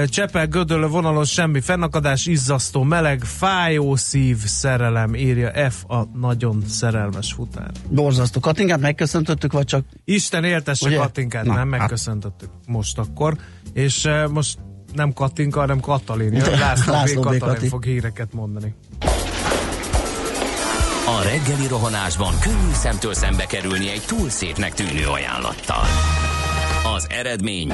[0.05, 7.33] Csepel Gödöllő vonalon semmi fennakadás, izzasztó, meleg, fájó szív, szerelem, írja F a nagyon szerelmes
[7.33, 7.71] futár.
[7.89, 8.39] Borzasztó.
[8.39, 10.97] Katinkát megköszöntöttük, vagy csak Isten éltesse Ugye?
[10.97, 11.79] Katinkát, Na, nem hát.
[11.79, 13.37] megköszöntöttük most akkor.
[13.73, 14.57] És uh, most
[14.93, 16.33] nem Katinka, hanem Katalin.
[16.33, 16.59] Jön.
[16.59, 17.21] László, László.
[17.21, 17.23] B.
[17.23, 17.67] Katalin Kati.
[17.67, 18.75] fog híreket mondani.
[21.05, 25.83] A reggeli rohanásban könnyű szemtől szembe kerülni egy túl szépnek tűnő ajánlattal.
[26.95, 27.73] Az eredmény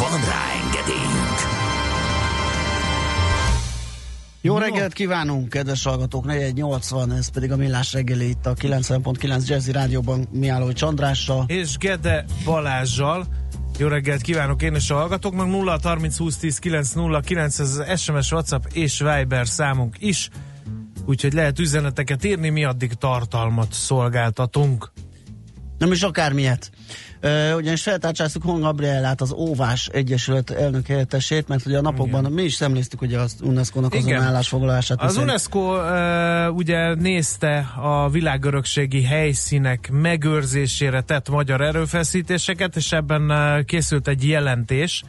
[0.00, 1.38] Van rá engedélyünk!
[4.40, 9.72] Jó reggelt kívánunk, kedves hallgatók, 480, ez pedig a Millás reggeli itt a 90.9 Jazzy
[9.72, 11.44] Rádióban Miálló Csandrással.
[11.46, 13.26] És Gede Balázsjal.
[13.78, 18.00] Jó reggelt kívánok én és a hallgatók, meg 0 30 20 10 909, ez az
[18.00, 20.28] SMS, WhatsApp és Viber számunk is.
[21.06, 24.92] Úgyhogy lehet üzeneteket írni, mi addig tartalmat szolgáltatunk.
[25.78, 26.70] Nem is akármilyet.
[27.22, 32.32] Uh, ugyanis feltárcsáztuk Hon Gabrielát, az Óvás Egyesület elnök helyettesét, mert ugye a napokban Igen.
[32.32, 35.02] mi is szemléztük ugye az UNESCO-nak azon állásfoglalását.
[35.02, 43.64] Az UNESCO uh, ugye nézte a világörökségi helyszínek megőrzésére tett magyar erőfeszítéseket, és ebben uh,
[43.64, 45.02] készült egy jelentés,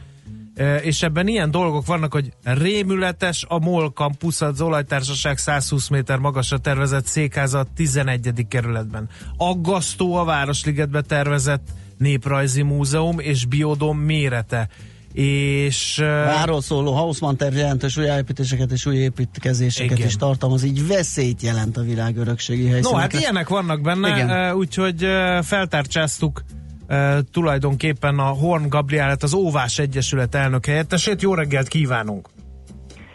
[0.82, 6.58] és ebben ilyen dolgok vannak, hogy rémületes a MOL Campus, az olajtársaság 120 méter magasra
[6.58, 8.46] tervezett székházat 11.
[8.48, 9.08] kerületben.
[9.36, 11.68] Aggasztó a Városligetbe tervezett
[12.02, 14.68] néprajzi múzeum és biodom mérete.
[15.12, 20.06] És Várról szóló Hausmann terv jelentős újjáépítéseket és új építkezéseket Igen.
[20.06, 22.90] is tartalmaz, így veszélyt jelent a világörökségi helyszínekre.
[22.90, 25.06] No, hát ilyenek vannak benne, úgyhogy
[25.42, 26.42] feltárcsáztuk
[27.32, 31.22] tulajdonképpen a Horn Gabrielát, az Óvás Egyesület elnök helyettesét.
[31.22, 32.28] Jó reggelt kívánunk!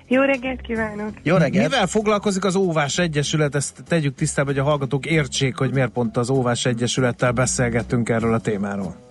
[0.07, 1.09] Jó reggelt kívánok!
[1.23, 1.69] Jó reggelt!
[1.69, 3.55] Mivel foglalkozik az Óvás Egyesület?
[3.55, 8.33] Ezt tegyük tisztába, hogy a hallgatók értsék, hogy miért pont az Óvás Egyesülettel beszélgettünk erről
[8.33, 9.06] a témáról.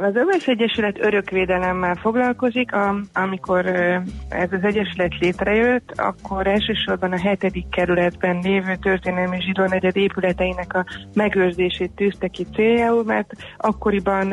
[0.00, 2.72] Az Övös Egyesület örökvédelemmel foglalkozik.
[2.72, 3.66] A, amikor
[4.28, 10.84] ez az egyesület létrejött, akkor elsősorban a hetedik kerületben lévő történelmi zsidó negyed épületeinek a
[11.14, 14.32] megőrzését tűzte ki céljául, mert akkoriban,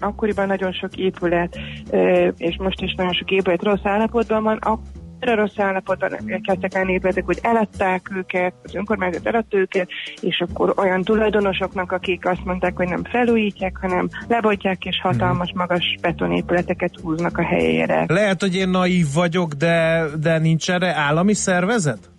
[0.00, 1.58] akkoriban nagyon sok épület,
[2.36, 4.58] és most is nagyon sok épület rossz állapotban van,
[5.22, 9.88] annyira rossz állapotban kezdtek el épületek, hogy eladták őket, az önkormányzat eladta őket,
[10.20, 15.96] és akkor olyan tulajdonosoknak, akik azt mondták, hogy nem felújítják, hanem lebontják, és hatalmas, magas
[16.00, 18.04] betonépületeket húznak a helyére.
[18.08, 22.10] Lehet, hogy én naív vagyok, de, de nincs erre állami szervezet?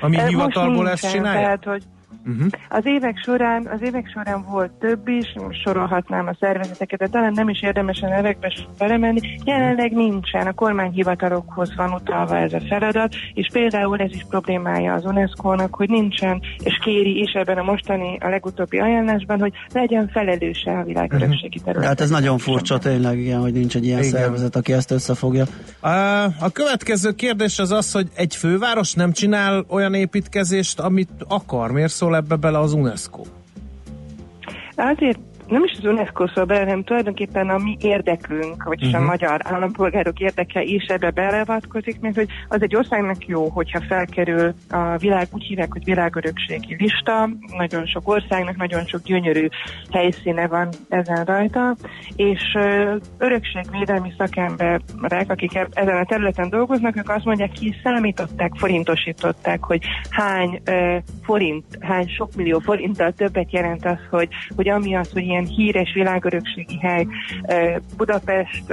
[0.00, 1.40] Ami most hivatalból ezt csinálja?
[1.40, 1.82] Tehát, hogy
[2.26, 2.46] Uh-huh.
[2.68, 7.48] Az évek során, az évek során volt több is, sorolhatnám a szervezeteket, de talán nem
[7.48, 9.20] is érdemes a nevekbe belemenni.
[9.44, 15.04] Jelenleg nincsen, a kormányhivatalokhoz van utalva ez a feladat, és például ez is problémája az
[15.04, 20.78] UNESCO-nak, hogy nincsen, és kéri is ebben a mostani, a legutóbbi ajánlásban, hogy legyen felelőse
[20.78, 21.86] a világörökségi terület.
[21.86, 24.10] Hát ez nagyon furcsa tényleg, igen, hogy nincs egy ilyen Igen.
[24.10, 25.44] szervezet, aki ezt összefogja.
[25.80, 25.88] A,
[26.24, 31.70] a következő kérdés az az, hogy egy főváros nem csinál olyan építkezést, amit akar.
[31.70, 33.22] Miért szól ebbe bele az UNESCO?
[34.76, 35.18] Azért
[35.54, 39.02] nem is az UNESCO szól bele, hanem tulajdonképpen a mi érdekünk, vagyis uh-huh.
[39.02, 44.54] a magyar állampolgárok érdeke is ebbe beleavatkozik, mert hogy az egy országnak jó, hogyha felkerül
[44.70, 49.48] a világ, úgy hívják, hogy világörökségi lista, nagyon sok országnak nagyon sok gyönyörű
[49.90, 51.76] helyszíne van ezen rajta,
[52.16, 59.64] és ö, örökségvédelmi szakemberek, akik ezen a területen dolgoznak, ők azt mondják, ki számították, forintosították,
[59.64, 65.22] hogy hány ö, forint, hány sok millió forinttal többet jelent az, hogy, hogy amiatt, hogy
[65.22, 67.06] ilyen híres világörökségi hely
[67.96, 68.64] Budapest,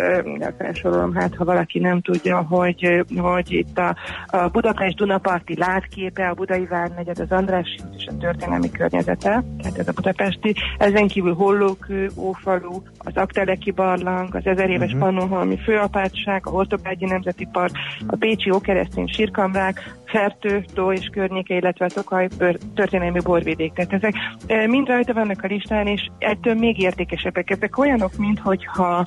[0.58, 3.96] felsorolom, hát ha valaki nem tudja, hogy, hogy itt a,
[4.26, 9.88] a Budapest Dunaparti látképe, a Budai Várnegyed, az András és a történelmi környezete, tehát ez
[9.88, 15.00] a budapesti, ezen kívül Hollókő, Ófalu, az Akteleki barlang, az ezer éves uh-huh.
[15.00, 17.76] Pannonhalmi főapátság, a Hortobágyi Nemzeti Park,
[18.08, 22.28] a Pécsi Ókeresztény sírkamrák, Fertő, Tó és környéke, illetve a Tokaj
[22.76, 23.74] történelmi borvidék.
[23.74, 24.14] Tehát ezek
[24.48, 27.50] ö, mind rajta vannak a listán, és ettől még értékesebbek.
[27.50, 29.06] Ezek olyanok, mint hogyha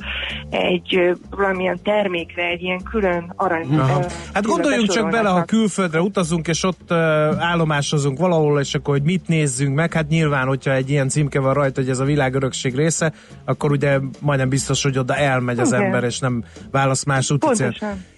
[0.51, 3.79] egy ö, valamilyen termékre egy ilyen külön arany.
[3.79, 4.05] Aha.
[4.33, 6.97] Hát gondoljunk csak bele, ha külföldre utazunk, és ott uh,
[7.39, 11.55] állomásozunk valahol, és akkor, hogy mit nézzünk meg, hát nyilván, hogyha egy ilyen címke van
[11.55, 13.13] rajta, hogy ez a világörökség része,
[13.45, 15.83] akkor ugye majdnem biztos, hogy oda elmegy az Igen.
[15.83, 17.47] ember, és nem válasz más úti.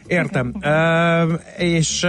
[0.07, 0.52] Értem.
[0.54, 2.07] Uh, és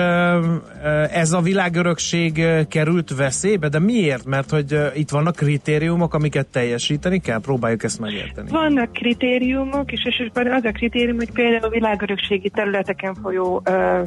[1.11, 4.25] ez a világörökség került veszélybe, de miért?
[4.25, 7.39] Mert hogy itt vannak kritériumok, amiket teljesíteni kell?
[7.39, 8.49] Próbáljuk ezt megérteni.
[8.49, 13.63] Vannak kritériumok, és elsősorban az a kritérium, hogy például világörökségi területeken folyó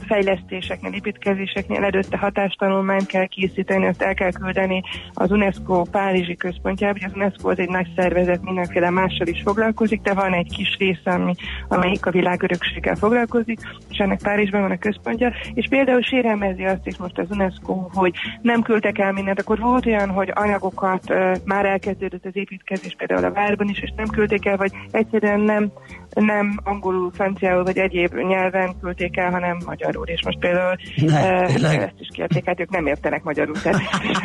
[0.07, 4.82] fejlesztéseknél, építkezéseknél előtte hatástanulmányt kell készíteni, azt el kell küldeni
[5.14, 10.01] az UNESCO Párizsi központjába, hogy az UNESCO az egy nagy szervezet, mindenféle mással is foglalkozik,
[10.01, 11.34] de van egy kis része, ami,
[11.68, 13.61] amelyik a világörökséggel foglalkozik,
[13.91, 18.14] és ennek Párizsban van a központja, és például sérelmezi azt is most az UNESCO, hogy
[18.43, 21.14] nem küldtek el mindent, akkor volt olyan, hogy anyagokat
[21.45, 25.72] már elkezdődött az építkezés például a várban is, és nem küldték el, vagy egyszerűen nem,
[26.15, 31.83] nem angolul, franciául, vagy egyéb nyelven küldték el, hanem magyarul, és most például Ne, tényleg?
[31.83, 33.55] ezt is kérték, hát ők nem értenek magyarul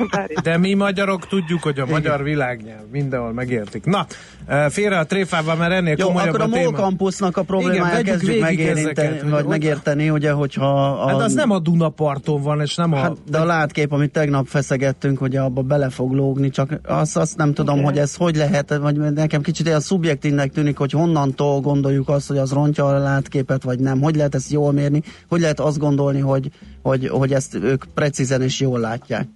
[0.10, 0.42] Párizs.
[0.44, 3.86] De mi magyarok tudjuk, hogy a magyar világnyelv mindenhol megértik.
[3.86, 4.06] Na,
[4.46, 6.78] eh, félre a tréfával, mert ennél Jó, komolyabb akkor a a MOL téma.
[6.78, 10.92] campusnak a problémáját vegyük kezdjük hogy vagy megérteni, ugye, hogyha...
[10.92, 12.98] A, Hát az nem a Dunaparton van, és nem a...
[12.98, 17.38] Hát, de a látkép, amit tegnap feszegettünk, hogy abba bele fog lógni, csak azt, azt
[17.38, 17.88] nem tudom, Igen.
[17.90, 22.38] hogy ez hogy lehet, vagy nekem kicsit ilyen szubjektívnek tűnik, hogy honnantól gondoljuk azt, hogy
[22.38, 24.02] az rontja a látképet, vagy nem.
[24.02, 25.02] Hogy lehet ezt jól mérni?
[25.28, 26.50] Hogy lehet azt gondolni, hogy,
[26.82, 29.28] hogy, hogy ezt ők precízen és jól látják?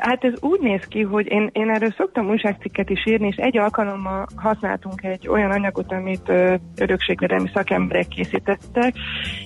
[0.00, 3.58] Hát ez úgy néz ki, hogy én, én erről szoktam újságcikket is írni, és egy
[3.58, 6.32] alkalommal használtunk egy olyan anyagot, amit
[6.76, 8.94] örökségvédelmi szakemberek készítettek,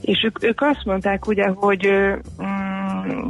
[0.00, 1.88] és ők, ők azt mondták ugye, hogy
[2.42, 2.75] mm,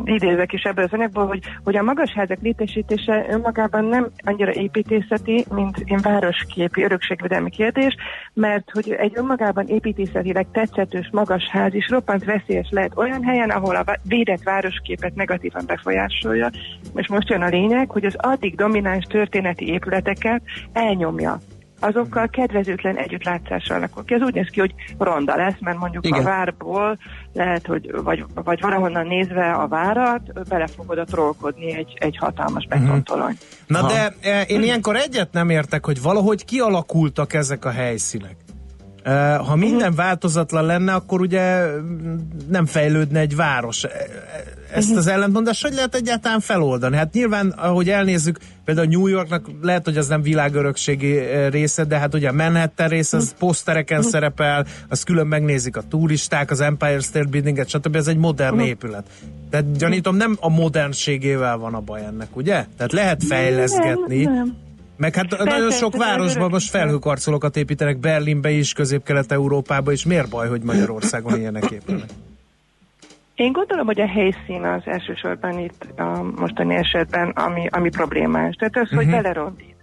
[0.04, 5.78] idézek is ebből az anyagból, hogy, hogy a magasházak létesítése önmagában nem annyira építészeti, mint
[5.84, 7.94] én városképi örökségvédelmi kérdés,
[8.34, 13.84] mert hogy egy önmagában építészetileg tetszetős magasház is roppant veszélyes lehet olyan helyen, ahol a
[14.08, 16.50] védett városképet negatívan befolyásolja,
[16.94, 20.42] és most jön a lényeg, hogy az addig domináns történeti épületeket
[20.72, 21.38] elnyomja
[21.80, 24.14] azokkal kedvezőtlen együttlátszással alakul ki.
[24.14, 26.20] Ez úgy néz ki, hogy ronda lesz, mert mondjuk Igen.
[26.20, 26.98] a várból
[27.32, 32.66] lehet, hogy vagy, vagy valahonnan nézve a várat, bele fog oda trollkodni egy, egy hatalmas
[32.66, 33.36] betontolony.
[33.66, 33.88] Na Ha.
[33.88, 38.36] de eh, én ilyenkor egyet nem értek, hogy valahogy kialakultak ezek a helyszínek.
[39.02, 42.16] Eh, Ha minden változatlan lenne, akkor ugye mm,
[42.48, 43.84] nem fejlődne egy város.
[44.72, 46.96] Ezt az ellentmondást hogy lehet egyáltalán feloldani?
[46.96, 51.98] Hát nyilván, ahogy elnézzük, például New Yorknak lehet, hogy az nem világörökségi eh, része, de
[51.98, 57.00] hát ugye a Manhattan része, az posztereken szerepel, az külön megnézik a turisták, az Empire
[57.00, 57.96] State Building-et, stb.
[57.96, 59.06] Ez egy modern épület.
[59.50, 62.64] Tehát gyanítom, nem a modernségével van a baj ennek, ugye?
[62.76, 64.22] Tehát lehet fejleszgetni.
[64.22, 64.56] Nem, nem.
[64.96, 70.04] Meg hát Persze, nagyon sok városban most felhőkarcolókat építenek, Berlinbe is, Közép-Kelet-Európába is.
[70.04, 72.08] Miért baj, hogy Magyarországon ilyenek épülnek?
[73.36, 78.54] Én gondolom, hogy a helyszín az elsősorban itt a mostani esetben, ami, ami problémás.
[78.54, 79.75] Tehát az, hogy belerondít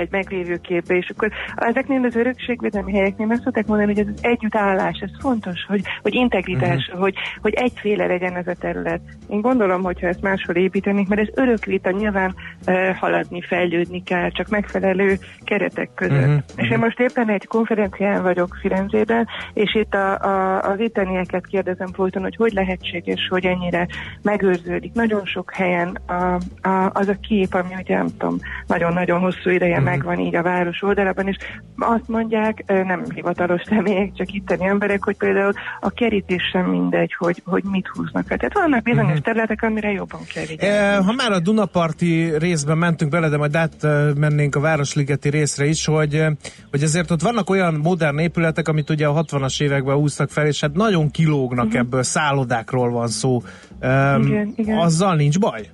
[0.00, 4.24] egy, meglévő képbe, és akkor ezeknél az örökségvédelmi helyeknél meg szokták mondani, hogy ez az
[4.24, 9.00] együttállás, ez fontos, hogy, hogy integritás, hogy, hogy egyféle legyen ez a terület.
[9.28, 12.34] Én gondolom, hogyha ezt máshol építenék, mert ez örök vita, nyilván
[12.66, 16.26] uh, haladni, fejlődni kell, csak megfelelő keretek között.
[16.26, 21.46] Mhm, És én most éppen egy konferencián vagyok Firenzében, és itt a, a, az ittenieket
[21.46, 23.86] kérdezem folyton, hogy hogy lehetséges, hogy ennyire
[24.22, 24.92] megőrződik.
[24.92, 26.38] Nagyon sok helyen a,
[26.68, 28.36] a, az a kép, ami ugye nem tudom,
[28.66, 29.88] nagyon-nagyon hosszú ideje Mhm.
[29.90, 31.36] Megvan így a város oldalában, és
[31.76, 37.42] azt mondják, nem hivatalos személyek, csak itteni emberek, hogy például a kerítés sem mindegy, hogy,
[37.44, 38.36] hogy mit húznak fel.
[38.36, 39.22] Tehát vannak bizonyos Mhm.
[39.22, 40.76] területek, amire jobban kell vigyázni.
[40.76, 45.28] E, ha már a Dunaparti részben mentünk bele, de majd át e, mennénk a Városligeti
[45.28, 46.32] részre is, hogy, e,
[46.70, 50.60] hogy ezért ott vannak olyan modern épületek, amit ugye a 60-as években húztak fel, és
[50.60, 51.80] hát nagyon kilógnak uh-huh.
[51.80, 53.42] ebből, szállodákról van szó.
[53.80, 54.26] Mhm.
[54.26, 54.78] Igen, igen.
[54.78, 55.68] Azzal nincs baj?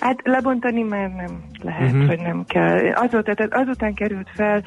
[0.00, 2.06] Hát lebontani már nem lehet, uh-huh.
[2.06, 2.92] hogy nem kell.
[2.92, 4.62] Azóta, tehát azután került fel,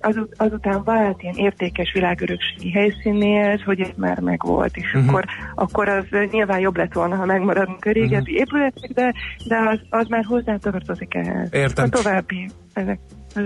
[0.00, 5.08] azut, azután vált ilyen értékes világörökségi helyszínéhez, hogy ez már megvolt, és uh-huh.
[5.08, 5.24] akkor,
[5.54, 8.38] akkor az nyilván jobb lett volna, ha megmaradunk a régebbi uh-huh.
[8.38, 9.14] épületek, de,
[9.48, 11.54] de az, az már hozzátartozik ehhez.
[11.54, 11.84] Értem.
[11.84, 12.98] A további ezek.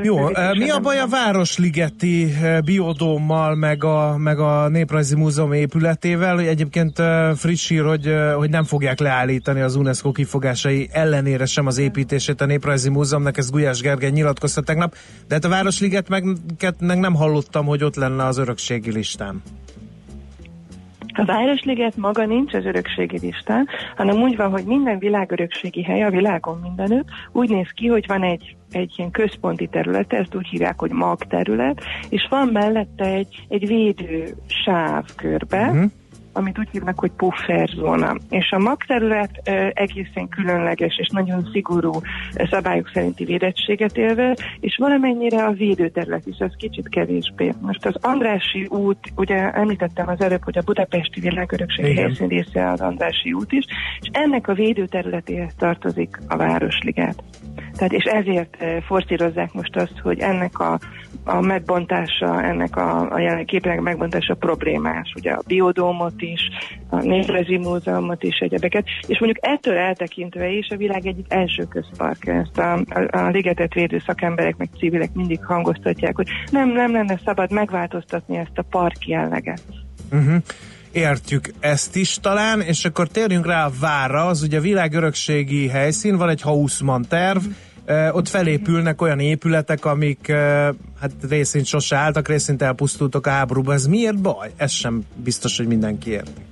[0.03, 0.29] Jó,
[0.59, 6.41] mi a baj a Városligeti biodómmal, meg a, meg a Néprajzi Múzeum épületével?
[6.41, 7.03] Egyébként
[7.35, 12.47] friss hír, hogy, hogy nem fogják leállítani az UNESCO kifogásai ellenére sem az építését a
[12.47, 14.95] Néprajzi Múzeumnak, ezt Gulyás Gergely nyilatkozta tegnap,
[15.29, 16.25] de hát a Városliget meg,
[16.81, 19.43] meg nem hallottam, hogy ott lenne az örökségi listán.
[21.17, 26.11] A Városliget maga nincs az örökségi listán, hanem úgy van, hogy minden világörökségi hely a
[26.11, 27.09] világon mindenütt.
[27.33, 31.19] Úgy néz ki, hogy van egy egy ilyen központi terület, ezt úgy hívják, hogy mag
[31.19, 35.91] terület, és van mellette egy, egy védő sáv körbe, uh-huh
[36.35, 38.17] amit úgy hívnak, hogy pufferzóna.
[38.31, 41.93] És a magterület e, egészen különleges és nagyon szigorú
[42.51, 47.53] szabályok szerinti védettséget élve, és valamennyire a védőterület is, ez kicsit kevésbé.
[47.61, 52.81] Most az Andrási út, ugye említettem az előbb, hogy a budapesti világörökség helyszín része az
[52.81, 53.65] Andrási út is,
[54.01, 57.23] és ennek a védőterületéhez tartozik a Városliget.
[57.77, 58.57] Tehát és ezért
[58.87, 60.79] forszírozzák most azt, hogy ennek a,
[61.25, 65.13] a megbontása, ennek a, a képének megbontása problémás.
[65.17, 66.49] Ugye a biodómot is,
[66.89, 68.85] a Néprezi Múzeumot is, egyebeket.
[69.07, 72.27] És mondjuk ettől eltekintve is a világ egyik első közpark.
[72.27, 77.21] Ezt a, a, a ligetet védő szakemberek, meg civilek mindig hangoztatják, hogy nem, nem lenne
[77.25, 79.63] szabad megváltoztatni ezt a park jelleget.
[80.13, 80.37] Uh-huh
[80.95, 86.29] értjük ezt is talán, és akkor térjünk rá a várra, az ugye világörökségi helyszín, van
[86.29, 87.43] egy Hausmann terv,
[88.13, 90.33] ott felépülnek olyan épületek, amik
[91.01, 93.75] hát részint sose álltak, részint elpusztultak a háborúban.
[93.75, 94.51] Ez miért baj?
[94.57, 96.43] Ez sem biztos, hogy mindenki érti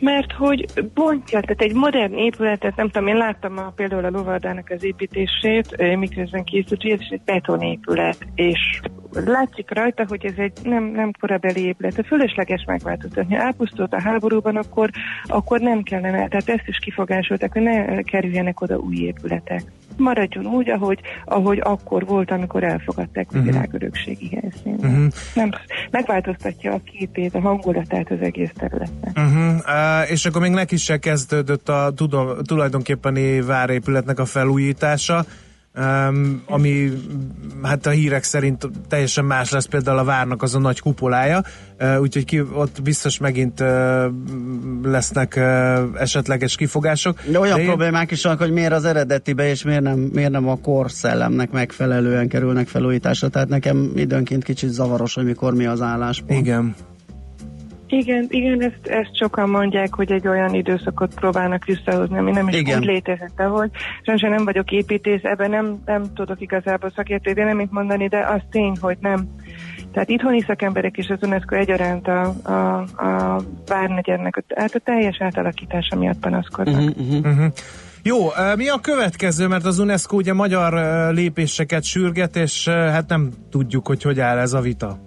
[0.00, 4.70] mert hogy bontja, tehát egy modern épületet, nem tudom, én láttam a, például a lovardának
[4.70, 8.80] az építését, miközben készült, hogy ez egy betonépület, és
[9.12, 13.34] látszik rajta, hogy ez egy nem, nem korabeli épület, a fölösleges megváltoztatni.
[13.34, 14.90] Ha elpusztult a háborúban, akkor,
[15.24, 19.62] akkor nem kellene, tehát ezt is kifogásolták, hogy ne kerüljenek oda új épületek.
[19.96, 23.40] Maradjon úgy, ahogy, ahogy akkor volt, amikor elfogadták uh-huh.
[23.40, 23.52] a mhm.
[23.52, 24.84] világörökségi helyszínt.
[24.84, 25.06] Uh-huh.
[25.34, 25.50] Nem,
[25.90, 29.16] megváltoztatja a képét, a hangulatát az egész területnek.
[29.16, 29.54] Uh-huh.
[29.54, 35.24] Uh, és akkor még neki se kezdődött a tudom, tulajdonképpeni várépületnek a felújítása.
[35.78, 36.92] Um, ami
[37.62, 41.42] hát a hírek szerint teljesen más lesz például a várnak az a nagy kupolája,
[41.80, 44.04] uh, úgyhogy ki, ott biztos megint uh,
[44.82, 47.20] lesznek uh, esetleges kifogások.
[47.30, 50.48] De olyan De problémák is vannak, hogy miért az eredetibe és miért nem, miért nem
[50.48, 56.40] a korszellemnek megfelelően kerülnek felújításra, tehát nekem időnként kicsit zavaros, hogy mikor mi az álláspont.
[56.40, 56.74] Igen.
[57.90, 62.56] Igen, igen ezt, ezt sokan mondják, hogy egy olyan időszakot próbálnak visszahozni, ami nem is
[62.56, 62.78] igen.
[62.78, 63.70] úgy létezett, ahogy.
[64.02, 68.76] Sajnos nem vagyok építész, ebben nem, nem tudok igazából szakértői mit mondani, de az tény,
[68.80, 69.28] hogy nem.
[69.92, 75.96] Tehát itthoni szakemberek is az UNESCO egyaránt a, a, a Várnegyednek, hát a teljes átalakítása
[75.96, 76.80] miatt panaszkodnak.
[76.80, 77.32] Uh-huh, uh-huh.
[77.32, 77.52] Uh-huh.
[78.02, 78.16] Jó,
[78.56, 80.72] mi a következő, mert az UNESCO ugye magyar
[81.12, 84.98] lépéseket sürget, és hát nem tudjuk, hogy hogy áll ez a vita.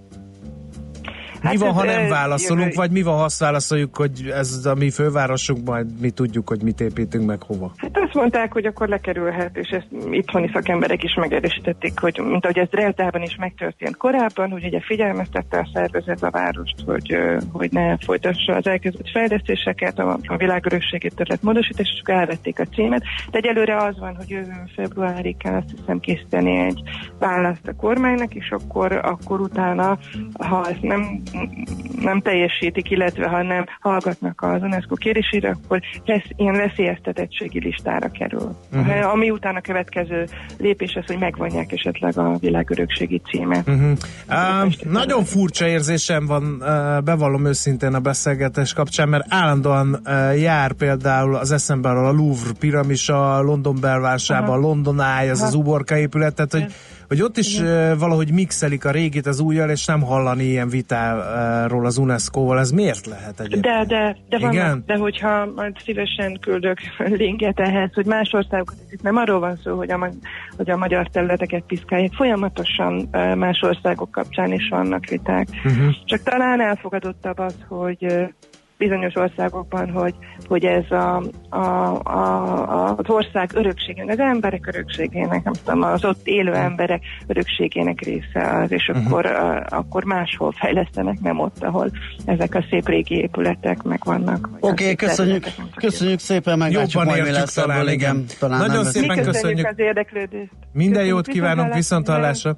[1.43, 2.75] Hát mi van, ha nem válaszolunk, jövő...
[2.75, 6.61] vagy mi van, ha azt válaszoljuk, hogy ez a mi fővárosunk, majd mi tudjuk, hogy
[6.61, 7.71] mit építünk meg hova?
[7.77, 12.57] Hát azt mondták, hogy akkor lekerülhet, és ezt itthoni szakemberek is megerősítették, hogy mint ahogy
[12.57, 17.17] ez Dresdában is megtörtént korábban, hogy ugye figyelmeztette a szervezet a várost, hogy,
[17.51, 23.03] hogy ne folytassa az elkezdett fejlesztéseket, a, a világörökségi terület módosítás, és elvették a címet.
[23.31, 26.81] De egyelőre az van, hogy jövő februárig kell azt hiszem készíteni egy
[27.19, 29.97] választ a kormánynak, és akkor, akkor utána,
[30.39, 31.21] ha ezt nem
[32.01, 38.55] nem teljesítik, illetve ha nem hallgatnak az UNESCO kérésére, akkor lesz, ilyen veszélyeztetettségi listára kerül.
[38.73, 39.11] Uh-huh.
[39.11, 40.27] Ami után a következő
[40.57, 43.67] lépés az, hogy megvonják esetleg a világörökségi címet.
[43.67, 43.91] Uh-huh.
[44.29, 50.73] Uh, nagyon furcsa érzésem van, uh, bevallom őszintén a beszélgetés kapcsán, mert állandóan uh, jár
[50.73, 55.47] például az eszembe a Louvre piramisa, London belvársába, London Eye, az Aha.
[55.47, 56.73] az uborka épület, tehát hogy
[57.14, 57.97] hogy ott is Igen.
[57.97, 62.59] valahogy mixelik a régit az újjal, és nem hallani ilyen vitáról az UNESCO-val.
[62.59, 63.61] Ez miért lehet egyébként?
[63.61, 64.84] De, de, de, van, Igen?
[64.86, 66.78] de hogyha majd szívesen küldök
[67.24, 70.09] linket ehhez, hogy más országokat, itt nem arról van szó, hogy a,
[70.57, 75.47] hogy a magyar területeket piszkálják, folyamatosan más országok kapcsán is vannak viták.
[75.66, 75.93] Uh-huh.
[76.05, 78.05] Csak talán elfogadottabb az, hogy
[78.84, 80.13] bizonyos országokban, hogy,
[80.47, 81.65] hogy ez a, a,
[82.03, 88.59] a, az ország örökségének, az emberek örökségének, nem tudom, az ott élő emberek örökségének része
[88.61, 89.05] az, és uh-huh.
[89.05, 91.91] akkor, a, akkor máshol fejlesztenek, nem ott, ahol
[92.25, 94.49] ezek a szép régi épületek meg vannak.
[94.59, 98.25] Oké, okay, köszönjük, köszönjük szépen, meglátjuk majd, mi lesz talán, ebből, igen.
[98.39, 99.67] Talán Nagyon szépen köszönjük.
[99.67, 100.51] az érdeklődést.
[100.71, 102.57] Minden jót kívánunk, viszontalásra.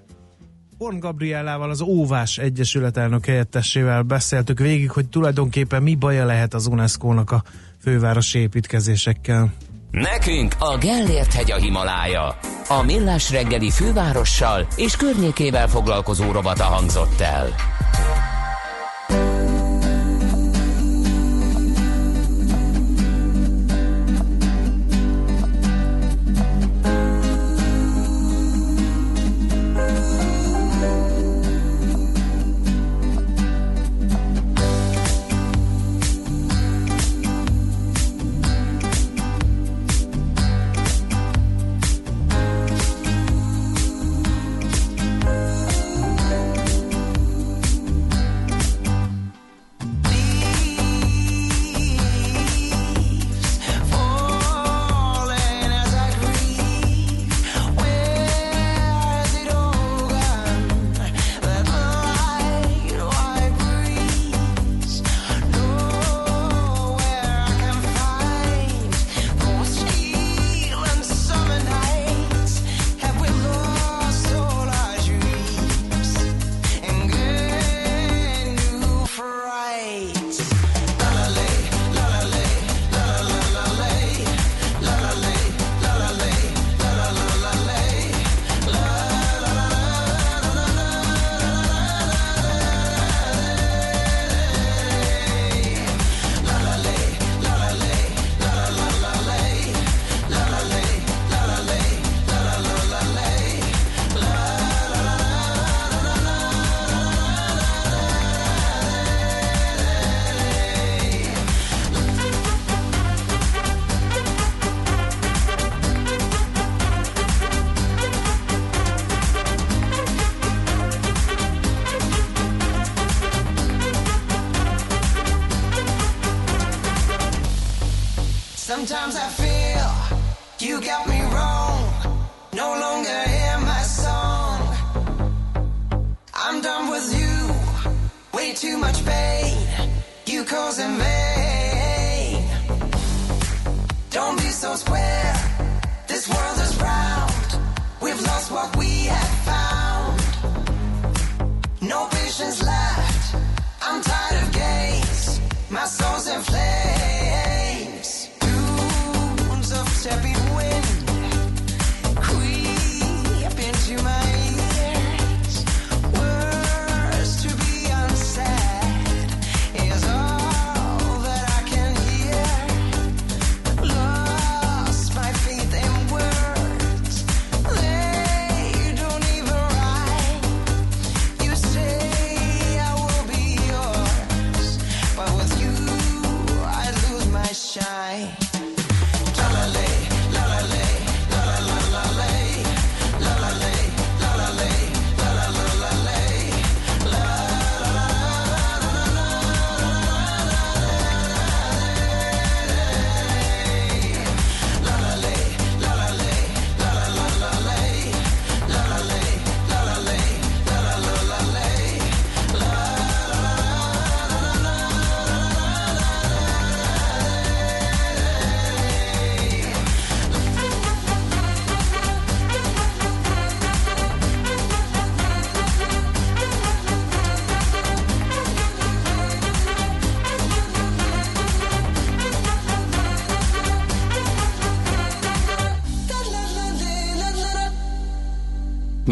[0.78, 6.67] Horn Gabriellával, az Óvás Egyesület elnök helyettesével beszéltük végig, hogy tulajdonképpen mi baja lehet az
[6.67, 7.43] UNESCO-nak a
[7.82, 9.53] fővárosi építkezésekkel.
[9.91, 12.38] Nekünk a Gellért hegy a Himalája.
[12.67, 17.47] A Millás reggeli fővárossal és környékével foglalkozó robata hangzott el.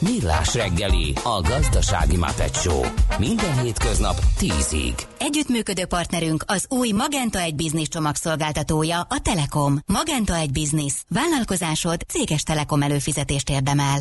[0.00, 2.84] Millás reggeli, a gazdasági Muppet Show.
[3.18, 5.02] Minden hétköznap 10-ig.
[5.18, 9.78] Együttműködő partnerünk az új Magenta egy Business csomagszolgáltatója, a Telekom.
[9.86, 10.92] Magenta egy Business.
[11.08, 13.98] Vállalkozásod céges Telekom előfizetést érdemel.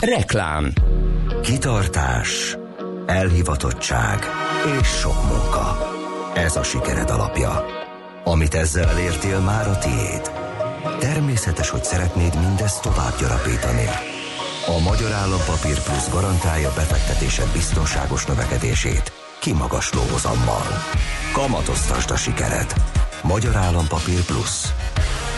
[0.00, 0.72] Reklám.
[1.42, 2.56] Kitartás,
[3.06, 4.18] elhivatottság
[4.80, 5.90] és sok munka.
[6.34, 7.64] Ez a sikered alapja.
[8.24, 10.41] Amit ezzel elértél, már a tiéd.
[11.02, 13.88] Természetes, hogy szeretnéd mindezt tovább gyarapítani.
[14.66, 20.62] A Magyar Állampapír Plusz garantálja befektetésed biztonságos növekedését kimagasló hozammal.
[21.32, 22.72] Kamatoztasd a sikered.
[23.22, 24.72] Magyar Állampapír Plusz.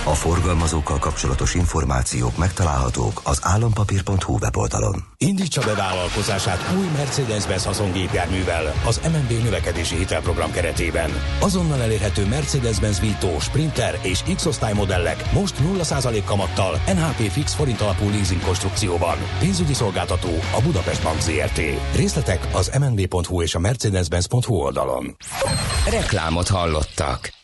[0.07, 5.05] A forgalmazókkal kapcsolatos információk megtalálhatók az állampapír.hu weboldalon.
[5.19, 11.11] Indítsa be vállalkozását új Mercedes-Benz haszongépjárművel az MNB növekedési hitelprogram keretében.
[11.41, 18.09] Azonnal elérhető Mercedes-Benz Vito, Sprinter és X-osztály modellek most 0% kamattal NHP fix forint alapú
[18.11, 19.17] leasing konstrukcióban.
[19.39, 21.61] Pénzügyi szolgáltató a Budapest Bank ZRT.
[21.95, 25.17] Részletek az mnb.hu és a mercedes-benz.hu oldalon.
[25.91, 27.44] Reklámot hallottak.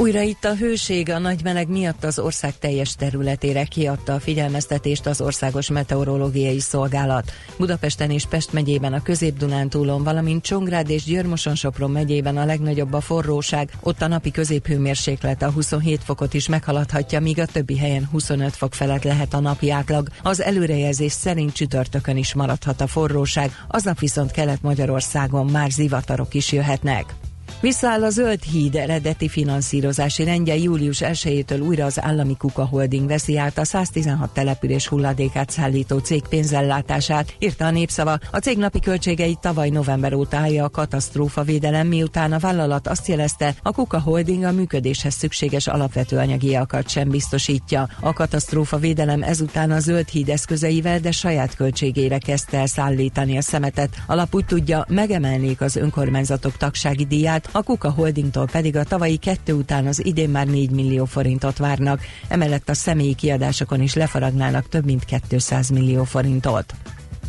[0.00, 5.06] Újra itt a hőség a nagy meleg miatt az ország teljes területére kiadta a figyelmeztetést
[5.06, 7.30] az Országos Meteorológiai Szolgálat.
[7.56, 13.70] Budapesten és Pest megyében a Közép-Dunántúlon, valamint Csongrád és Győrmoson-Sopron megyében a legnagyobb a forróság,
[13.80, 18.74] ott a napi középhőmérséklet a 27 fokot is meghaladhatja, míg a többi helyen 25 fok
[18.74, 20.08] felett lehet a napi átlag.
[20.22, 27.14] Az előrejelzés szerint csütörtökön is maradhat a forróság, aznap viszont Kelet-Magyarországon már zivatarok is jöhetnek.
[27.60, 33.38] Visszaáll a Zöld Híd eredeti finanszírozási rendje július 1-től újra az állami Kuka Holding veszi
[33.38, 38.18] át a 116 település hulladékát szállító cég pénzellátását, írta a népszava.
[38.30, 43.08] A cég napi költségeit tavaly november óta állja a katasztrófa védelem, miután a vállalat azt
[43.08, 47.88] jelezte, a Kuka Holding a működéshez szükséges alapvető anyagiakat sem biztosítja.
[48.00, 53.42] A katasztrófa védelem ezután a Zöld Híd eszközeivel, de saját költségére kezdte el szállítani a
[53.42, 53.96] szemetet.
[54.06, 59.52] Alap úgy tudja, megemelnék az önkormányzatok tagsági díját, a Kuka Holdingtól pedig a tavalyi kettő
[59.52, 64.84] után az idén már 4 millió forintot várnak, emellett a személyi kiadásokon is lefaragnának több
[64.84, 66.74] mint 200 millió forintot.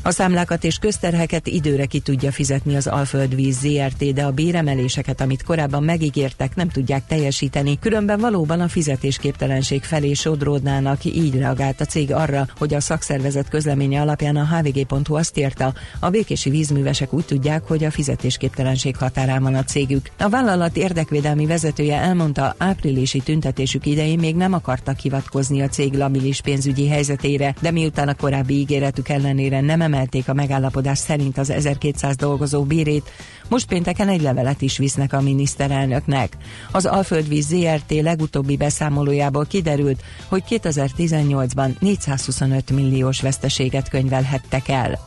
[0.01, 5.43] A számlákat és közterheket időre ki tudja fizetni az Alföldvíz ZRT, de a béremeléseket, amit
[5.43, 7.79] korábban megígértek, nem tudják teljesíteni.
[7.79, 14.01] Különben valóban a fizetésképtelenség felé sodródnának, így reagált a cég arra, hogy a szakszervezet közleménye
[14.01, 19.55] alapján a hvg.hu azt írta, a békési vízművesek úgy tudják, hogy a fizetésképtelenség határán van
[19.55, 20.09] a cégük.
[20.19, 26.41] A vállalat érdekvédelmi vezetője elmondta, áprilisi tüntetésük idején még nem akartak hivatkozni a cég labilis
[26.41, 32.15] pénzügyi helyzetére, de miután a korábbi ígéretük ellenére nem emelték a megállapodás szerint az 1200
[32.15, 33.09] dolgozó bérét,
[33.47, 36.37] most pénteken egy levelet is visznek a miniszterelnöknek.
[36.71, 44.99] Az Alföldvíz ZRT legutóbbi beszámolójából kiderült, hogy 2018-ban 425 milliós veszteséget könyvelhettek el.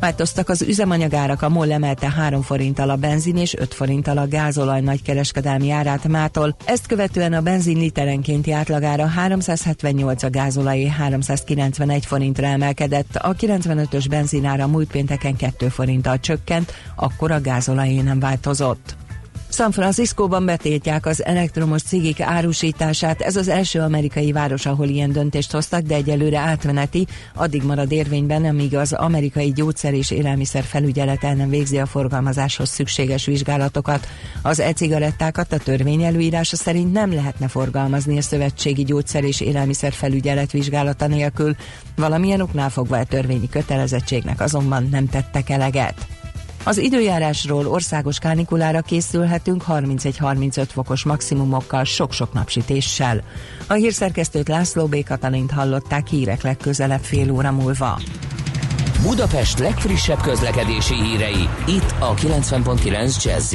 [0.00, 4.80] Változtak az üzemanyagárak, a MOL emelte 3 forinttal a benzin és 5 forinttal a gázolaj
[4.80, 6.56] nagykereskedelmi árát mától.
[6.64, 14.66] Ezt követően a benzin literenkénti átlagára 378, a gázolajé 391 forintra emelkedett, a 95-ös benzinára
[14.66, 18.96] múlt pénteken 2 forinttal csökkent, akkor a gázolajé nem változott.
[19.52, 23.20] San Franciscóban betiltják az elektromos cigik árusítását.
[23.20, 28.44] Ez az első amerikai város, ahol ilyen döntést hoztak, de egyelőre átmeneti, addig marad érvényben,
[28.44, 34.08] amíg az amerikai gyógyszer és élelmiszer felügyelet el nem végzi a forgalmazáshoz szükséges vizsgálatokat.
[34.42, 40.50] Az e-cigarettákat a törvény előírása szerint nem lehetne forgalmazni a szövetségi gyógyszer és élelmiszer felügyelet
[40.50, 41.54] vizsgálata nélkül.
[41.96, 46.19] Valamilyen oknál fogva a törvényi kötelezettségnek azonban nem tettek eleget.
[46.64, 53.22] Az időjárásról országos kánikulára készülhetünk 31-35 fokos maximumokkal, sok-sok napsütéssel.
[53.66, 55.04] A hírszerkesztőt László B.
[55.04, 58.00] Katalint hallották hírek legközelebb fél óra múlva.
[59.02, 63.54] Budapest legfrissebb közlekedési hírei, itt a 90.9 jazz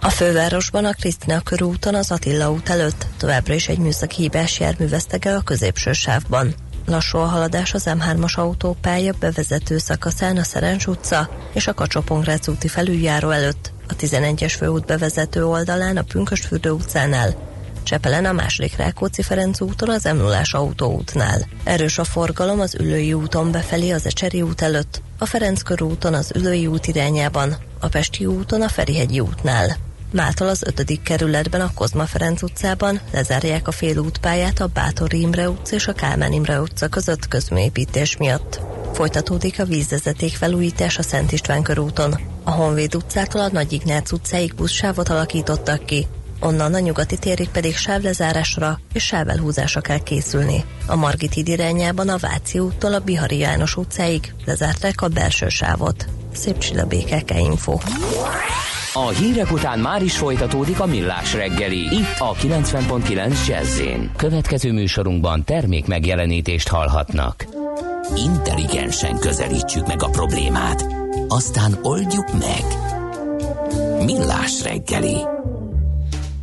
[0.00, 4.88] A fővárosban a Krisztina körúton az Attila út előtt továbbra is egy műszaki hibás jármű
[4.88, 6.54] vesztege a középső sávban.
[6.86, 12.02] Lassú a haladás az M3-as autópálya bevezető szakaszán a Szerencs utca és a kacsó
[12.46, 17.46] úti felüljáró előtt, a 11-es főút bevezető oldalán a Pünkösfürdő utcánál,
[17.86, 21.48] Csepelen a második Rákóczi Ferenc úton az m 0 autóútnál.
[21.64, 26.32] Erős a forgalom az Ülői úton befelé az Ecseri út előtt, a Ferenc körúton az
[26.34, 29.85] Ülői út irányában, a Pesti úton a Ferihegyi útnál.
[30.16, 31.02] Mától az 5.
[31.02, 36.32] kerületben a Kozma Ferenc utcában lezárják a félútpályát a Bátor Imre utca és a Kálmán
[36.32, 38.60] Imre utca között közműépítés miatt.
[38.92, 42.20] Folytatódik a vízvezeték felújítás a Szent István körúton.
[42.44, 46.06] A Honvéd utcától a Nagy Ignác utcáig buszsávot alakítottak ki,
[46.40, 50.64] onnan a nyugati térig pedig sávlezárásra és sávelhúzásra kell készülni.
[50.86, 56.06] A Margit híd irányában a Váci úttól a Bihari János utcáig lezárták a belső sávot.
[56.32, 57.78] Szép csilla BKK Info.
[58.96, 63.80] A hírek után már is folytatódik a millás reggeli, itt a 90.9 jazz
[64.16, 67.44] Következő műsorunkban termék megjelenítést hallhatnak.
[68.14, 70.86] Intelligensen közelítsük meg a problémát,
[71.28, 72.64] aztán oldjuk meg.
[74.04, 75.35] Millás reggeli.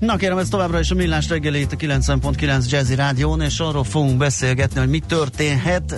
[0.06, 3.84] Na kérem, ez továbbra is a Millás reggeli itt a 90.9 Jazzy Rádión, és arról
[3.84, 5.96] fogunk beszélgetni, hogy mi történhet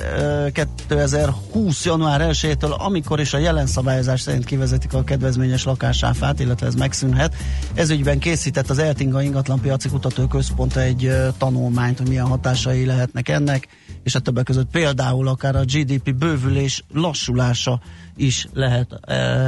[0.52, 1.86] 2020.
[1.86, 7.36] január 1-től, amikor is a jelen szabályozás szerint kivezetik a kedvezményes lakásáfát, illetve ez megszűnhet.
[7.74, 13.68] Ez ügyben készített az Eltinga Ingatlan Piaci Kutatóközpont egy tanulmányt, hogy milyen hatásai lehetnek ennek,
[14.04, 17.82] és a többek között például akár a GDP bővülés lassulása
[18.16, 19.00] is lehet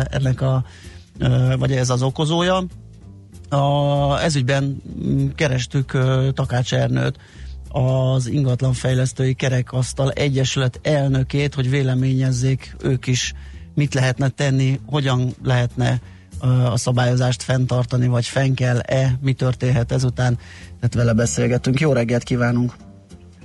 [0.09, 0.63] ennek a
[1.57, 2.63] vagy ez az okozója
[3.49, 7.17] a, ezügyben mm, kerestük uh, Takács Ernőt,
[7.69, 13.33] az ingatlanfejlesztői kerekasztal egyesület elnökét, hogy véleményezzék ők is,
[13.75, 16.01] mit lehetne tenni, hogyan lehetne
[16.71, 20.37] a szabályozást fenntartani, vagy fenn kell-e, mi történhet ezután.
[20.79, 21.79] Tehát vele beszélgetünk.
[21.79, 22.86] Jó reggelt kívánunk!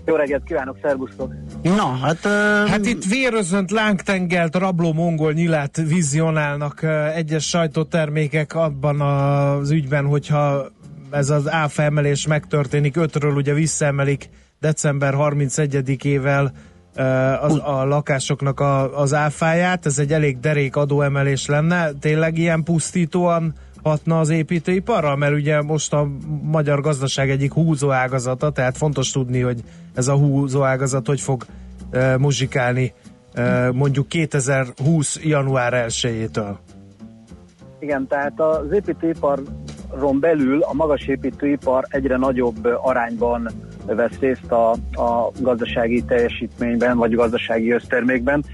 [0.04, 1.32] Jó reggelt kívánok, szervusztok!
[1.62, 2.18] Na, hát...
[2.24, 10.04] Uh, hát itt vérözönt, lángtengelt, rabló mongol nyilát vizionálnak uh, egyes sajtótermékek abban az ügyben,
[10.04, 10.66] hogyha
[11.10, 14.28] ez az áfa emelés megtörténik, ötről ugye visszaemelik
[14.60, 16.50] december 31-ével
[16.96, 22.62] uh, az, a lakásoknak a, az áfáját, ez egy elég derék adóemelés lenne, tényleg ilyen
[22.62, 25.16] pusztítóan hatna az építőiparra?
[25.16, 26.08] Mert ugye most a
[26.42, 29.60] magyar gazdaság egyik húzóágazata, tehát fontos tudni, hogy
[29.94, 31.44] ez a húzóágazat hogy fog
[31.92, 32.92] uh, muzsikálni
[33.36, 35.18] uh, mondjuk 2020.
[35.22, 36.56] január 1-től.
[37.78, 43.50] Igen, tehát az építőiparon belül a magas építőipar egyre nagyobb arányban
[43.86, 48.44] vesz részt a, a gazdasági teljesítményben, vagy gazdasági össztermékben.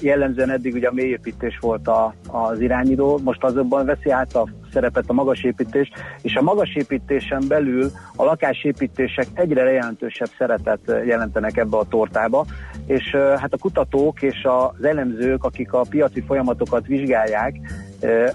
[0.00, 5.04] Jellemzően eddig ugye a mélyépítés volt a, az irányító, most azonban veszi át a szerepet
[5.06, 5.90] a magasépítés,
[6.22, 12.44] és a magasépítésen belül a lakásépítések egyre jelentősebb szerepet jelentenek ebbe a tortába,
[12.86, 14.46] és hát a kutatók és
[14.76, 17.56] az elemzők, akik a piaci folyamatokat vizsgálják,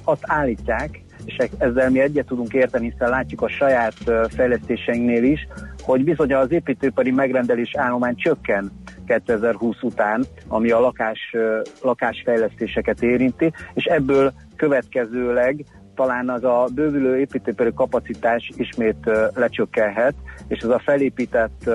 [0.03, 3.93] azt állítják, és ezzel mi egyet tudunk érteni, hiszen látjuk a saját
[4.30, 5.47] fejlesztéseinknél is,
[5.89, 8.71] hogy bizony az építőipari megrendelés állomány csökken
[9.07, 11.35] 2020 után, ami a lakás,
[11.81, 15.65] lakásfejlesztéseket érinti, és ebből következőleg
[15.95, 20.13] talán az a bővülő építőipari kapacitás ismét lecsökkenhet,
[20.47, 21.69] és ez a felépített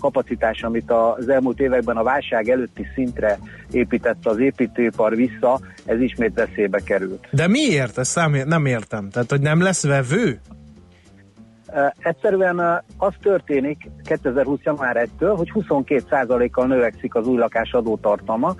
[0.00, 3.38] kapacitás, amit az elmúlt években a válság előtti szintre
[3.70, 7.28] épített az építőipar vissza, ez ismét veszélybe került.
[7.30, 7.98] De miért?
[7.98, 9.08] Ezt nem értem.
[9.10, 10.40] Tehát, hogy nem lesz vevő?
[11.98, 14.58] Egyszerűen az történik 2020.
[14.62, 18.54] január 1-től, hogy 22%-kal növekszik az új lakás adótartalma,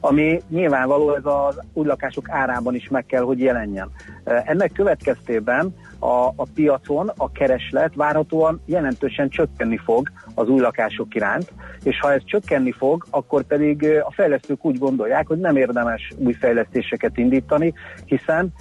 [0.00, 3.90] ami nyilvánvaló ez az új lakások árában is meg kell, hogy jelenjen.
[4.24, 11.52] Ennek következtében a, a piacon a kereslet várhatóan jelentősen csökkenni fog az új lakások iránt,
[11.82, 16.32] és ha ez csökkenni fog, akkor pedig a fejlesztők úgy gondolják, hogy nem érdemes új
[16.32, 17.72] fejlesztéseket indítani,
[18.04, 18.52] hiszen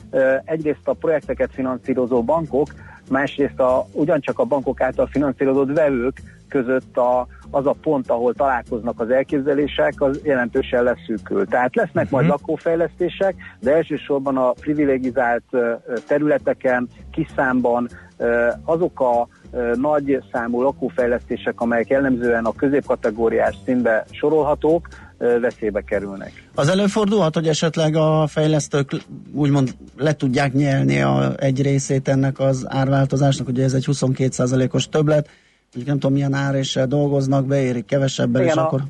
[0.46, 2.68] egyrészt a projekteket finanszírozó bankok,
[3.10, 9.00] másrészt a, ugyancsak a bankok által finanszírozott vevők között a, az a pont, ahol találkoznak
[9.00, 11.46] az elképzelések, az jelentősen leszűkül.
[11.46, 12.20] Tehát lesznek uh-huh.
[12.20, 15.44] majd lakófejlesztések, de elsősorban a privilegizált
[16.08, 17.90] területeken, kiszámban
[18.64, 19.28] azok a
[19.76, 24.88] nagy számú lakófejlesztések, amelyek jellemzően a középkategóriás színbe sorolhatók,
[25.18, 26.32] veszélybe kerülnek.
[26.56, 28.92] Az előfordulhat, hogy esetleg a fejlesztők
[29.34, 35.30] úgymond le tudják nyelni a, egy részét ennek az árváltozásnak, ugye ez egy 22%-os többlet,
[35.74, 38.82] hogy nem tudom milyen áréssel dolgoznak, beérik kevesebben, Igen, és a- akkor...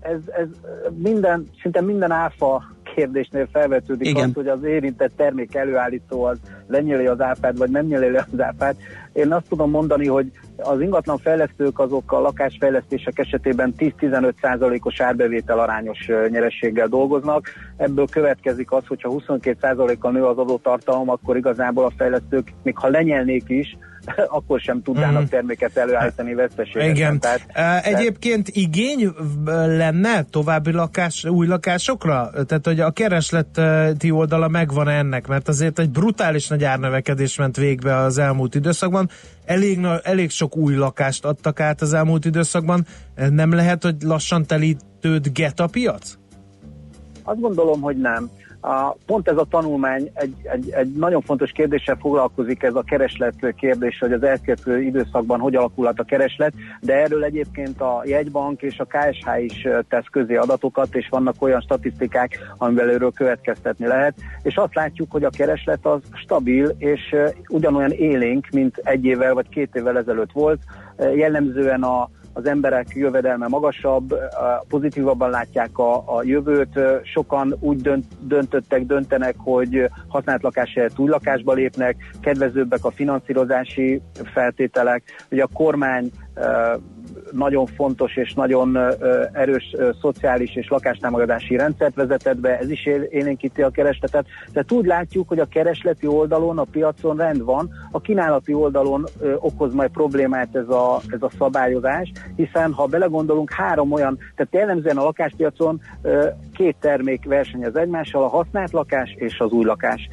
[0.00, 0.46] ez, ez
[0.94, 2.62] minden, szinte minden áfa
[2.94, 4.28] kérdésnél felvetődik Igen.
[4.28, 8.40] az, hogy az érintett termék előállító az lenyeli az áfát, vagy nem nyeli le az
[8.40, 8.76] áfát.
[9.12, 15.58] Én azt tudom mondani, hogy az ingatlan fejlesztők azok a lakásfejlesztések esetében 10-15 százalékos árbevétel
[15.58, 17.46] arányos nyerességgel dolgoznak.
[17.76, 22.88] Ebből következik az, hogyha 22 százalékkal nő az adótartalom, akkor igazából a fejlesztők, még ha
[22.88, 23.76] lenyelnék is,
[24.38, 25.30] akkor sem tudnának Mhm.
[25.30, 26.94] terméket előállítani veszteségesen.
[26.94, 27.20] Igen.
[27.20, 29.12] Tehát, Tehát, Egyébként igény
[29.44, 32.30] ö, lenne további lakás, új lakásokra?
[32.46, 37.96] Tehát, hogy a keresleti oldala megvan ennek, mert azért egy brutális nagy árnövekedés ment végbe
[37.96, 39.08] az elmúlt időszakban.
[39.44, 42.86] Elég, elég sok új lakást adtak át az elmúlt időszakban.
[43.30, 46.14] Nem lehet, hogy lassan telítődget a piac?
[47.22, 48.30] Azt gondolom, hogy nem.
[48.60, 53.54] A, pont ez a tanulmány egy, egy, egy nagyon fontos kérdéssel foglalkozik, ez a kereslet
[53.56, 58.78] kérdés, hogy az elkövetkező időszakban hogy alakulhat a kereslet, de erről egyébként a jegybank és
[58.78, 64.56] a KSH is tesz közé adatokat, és vannak olyan statisztikák, amivel erről következtetni lehet, és
[64.56, 67.14] azt látjuk, hogy a kereslet az stabil, és
[67.48, 70.60] ugyanolyan élénk, mint egy évvel vagy két évvel ezelőtt volt,
[71.14, 74.14] jellemzően a az emberek jövedelme magasabb,
[74.68, 81.08] pozitívabban látják a, a jövőt, sokan úgy dönt, döntöttek, döntenek, hogy használt lakás helyett új
[81.08, 84.00] lakásba lépnek, kedvezőbbek a finanszírozási
[84.32, 86.10] feltételek, ugye a kormány
[87.32, 88.78] nagyon fontos és nagyon
[89.32, 94.26] erős szociális és lakástámogatási rendszert vezetett be, ez is él- élénkíti a keresletet.
[94.52, 99.04] Tehát úgy látjuk, hogy a keresleti oldalon, a piacon rend van, a kínálati oldalon
[99.38, 104.96] okoz majd problémát ez a, ez a szabályozás, hiszen ha belegondolunk, három olyan, tehát jellemzően
[104.96, 105.80] a lakáspiacon
[106.52, 110.08] két termék versenyez egymással, a használt lakás és az új lakás.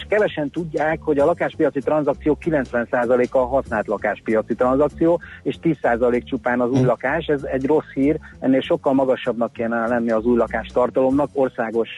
[0.00, 6.60] És kevesen tudják, hogy a lakáspiaci tranzakció 90%-a a használt lakáspiaci tranzakció, és 10% csupán
[6.60, 7.26] az új lakás.
[7.26, 11.88] Ez egy rossz hír, ennél sokkal magasabbnak kéne lenni az új lakás tartalomnak országos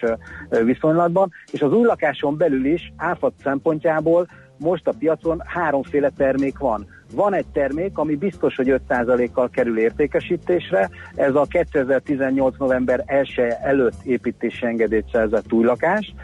[0.64, 4.26] viszonylatban, és az új lakáson belül is áfat szempontjából
[4.56, 6.86] most a piacon háromféle termék van.
[7.14, 12.58] Van egy termék, ami biztos, hogy 5%-kal kerül értékesítésre, ez a 2018.
[12.58, 16.14] november 1 előtt építési engedélyt szerzett új lakás.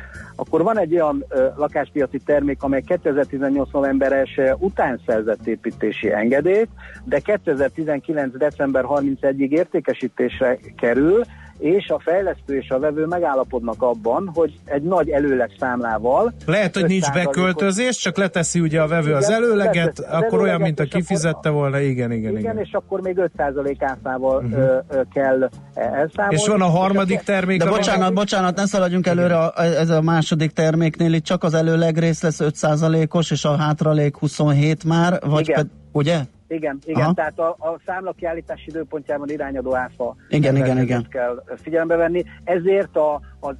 [0.40, 3.70] Akkor van egy olyan ö, lakáspiaci termék, amely 2018.
[3.72, 4.28] november 1
[4.58, 6.68] után szerzett építési engedélyt,
[7.04, 8.36] de 2019.
[8.36, 11.24] december 31-ig értékesítésre kerül,
[11.58, 16.84] és a fejlesztő és a vevő megállapodnak abban, hogy egy nagy előleg számlával Lehet, hogy
[16.84, 20.60] nincs 5%-ot beköltözés, csak leteszi ugye a vevő az előleget, leteszi az akkor olyan, előleget,
[20.60, 22.58] mint a és akkor- kifizette volna, igen, igen, Igen, igen.
[22.58, 25.02] és akkor még 5% áfával uh-huh.
[25.12, 26.34] kell elszámolni.
[26.34, 30.50] És van a harmadik termék, De bocsánat, bocsánat, ne szaladjunk előre, a- ez a második
[30.50, 35.54] terméknél itt csak az előleg rész lesz 5%-os, és a hátralék 27 már, vagy Igen.
[35.56, 36.18] ped, ugye?
[36.48, 37.12] Igen, igen, Aha.
[37.14, 41.06] tehát a, a számla kiállítási időpontjában irányadó áfa Igen, igen, igen.
[41.10, 42.24] kell figyelembe venni.
[42.44, 43.50] Ezért a, a,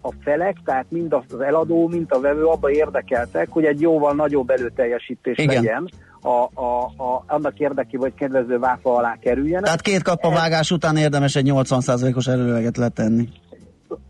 [0.00, 4.50] a felek, tehát mind az eladó, mind a vevő abba érdekeltek, hogy egy jóval nagyobb
[4.50, 5.54] előteljesítés Igen.
[5.54, 5.88] legyen
[6.20, 9.64] a, a, a, annak érdekében, hogy kedvező váfa alá kerüljenek.
[9.64, 13.28] Tehát két kapavágás után érdemes egy 80%-os előleget letenni.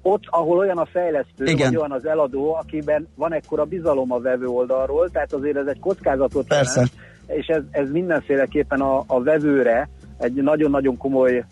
[0.03, 1.66] ott, ahol olyan a fejlesztő, Igen.
[1.66, 5.78] vagy olyan az eladó, akiben van ekkora bizalom a vevő oldalról, tehát azért ez egy
[5.80, 6.80] kockázatot Persze.
[6.80, 6.93] jelent,
[7.29, 11.45] és ez, ez mindenféleképpen a, a vevőre egy nagyon-nagyon komoly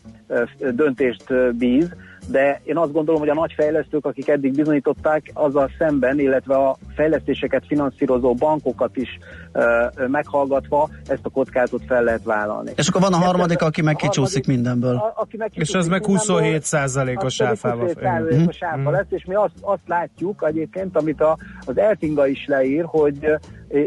[0.71, 1.95] döntést bíz,
[2.31, 6.77] de én azt gondolom, hogy a nagy fejlesztők, akik eddig bizonyították, azzal szemben, illetve a
[6.95, 9.19] fejlesztéseket finanszírozó bankokat is
[9.53, 12.73] ö, ö, meghallgatva ezt a kockázatot fel lehet vállalni.
[12.77, 14.95] És akkor van a harmadik, aki meg A harmadik- kicsúszik mindenből.
[14.97, 17.79] a- aki meg És az meg mindenből, 27 százalékos áfával.
[17.87, 22.47] 27 százalékos áfa lesz, és mi azt, azt látjuk egyébként, amit a, az Eltinga is
[22.47, 23.31] leír, hogy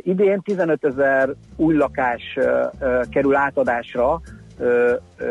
[0.02, 4.22] idén 15 ezer új lakás ö, ö, kerül átadásra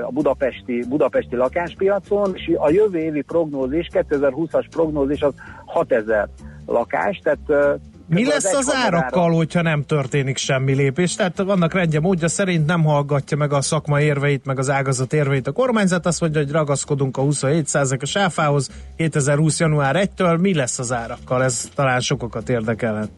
[0.02, 5.32] a budapesti, budapesti lakáspiacon, és a jövő évi prognózis, 2020-as prognózis az
[5.64, 6.28] 6 ezer
[6.66, 11.14] lakás, tehát Mi lesz az árakkal, hogyha nem történik semmi lépés?
[11.14, 15.46] Tehát vannak rendje módja szerint nem hallgatja meg a szakma érveit, meg az ágazat érveit
[15.46, 19.60] a kormányzat, azt mondja, hogy ragaszkodunk a 27%-os áfához 2020.
[19.60, 20.40] január 1-től.
[20.40, 21.42] Mi lesz az árakkal?
[21.44, 23.10] Ez talán sokakat érdekelhet.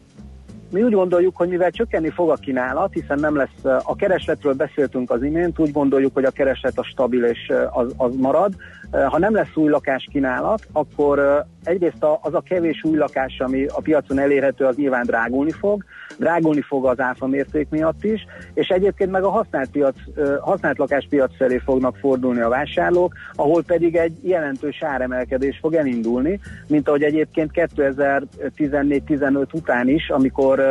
[0.71, 5.11] Mi úgy gondoljuk, hogy mivel csökkenni fog a kínálat, hiszen nem lesz, a keresletről beszéltünk
[5.11, 8.53] az imént, úgy gondoljuk, hogy a kereslet a stabil és az, az marad.
[8.91, 13.81] Ha nem lesz új lakás kínálat, akkor egyrészt az a kevés új lakás, ami a
[13.81, 15.83] piacon elérhető, az nyilván drágulni fog.
[16.17, 19.95] Drágulni fog az áfa mérték miatt is, és egyébként meg a használt, piac,
[20.39, 26.87] használt lakáspiac felé fognak fordulni a vásárlók, ahol pedig egy jelentős áremelkedés fog elindulni, mint
[26.87, 30.63] ahogy egyébként 2014-15 után is, amikor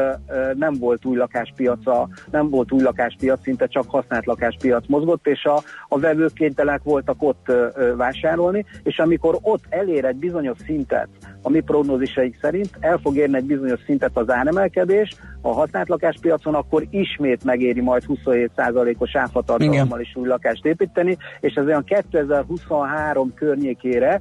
[0.54, 5.62] nem volt új lakáspiaca, nem volt új lakáspiac, szinte csak használt lakáspiac mozgott, és a,
[5.88, 7.52] a vevők kénytelenek voltak ott
[7.96, 11.08] vásárolni, és amikor ott elér egy bizonyos szintet,
[11.42, 16.54] a mi prognózisaik szerint el fog érni egy bizonyos szintet az áremelkedés a használt lakáspiacon,
[16.54, 24.20] akkor ismét megéri majd 27%-os áfatartalommal is új lakást építeni, és ez olyan 2023 környékére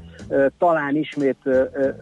[0.58, 1.38] talán ismét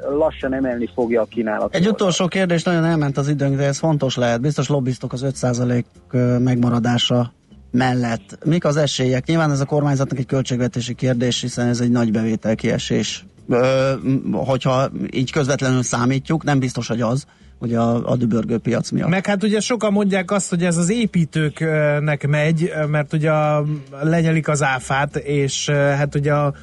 [0.09, 1.75] lassan emelni fogja a kínálatot.
[1.75, 4.41] Egy utolsó kérdés, nagyon elment az időnk, de ez fontos lehet.
[4.41, 7.31] Biztos lobbiztok az 5% ö, megmaradása
[7.71, 8.37] mellett.
[8.45, 9.25] Mik az esélyek?
[9.25, 13.25] Nyilván ez a kormányzatnak egy költségvetési kérdés, hiszen ez egy nagy bevételkiesés.
[13.49, 17.25] Ö, m- hogyha így közvetlenül számítjuk, nem biztos, hogy az,
[17.59, 19.09] hogy a, a dübörgő piac miatt.
[19.09, 23.31] Meg hát ugye sokan mondják azt, hogy ez az építőknek megy, mert ugye
[24.01, 26.53] lenyelik az áfát, és hát ugye a,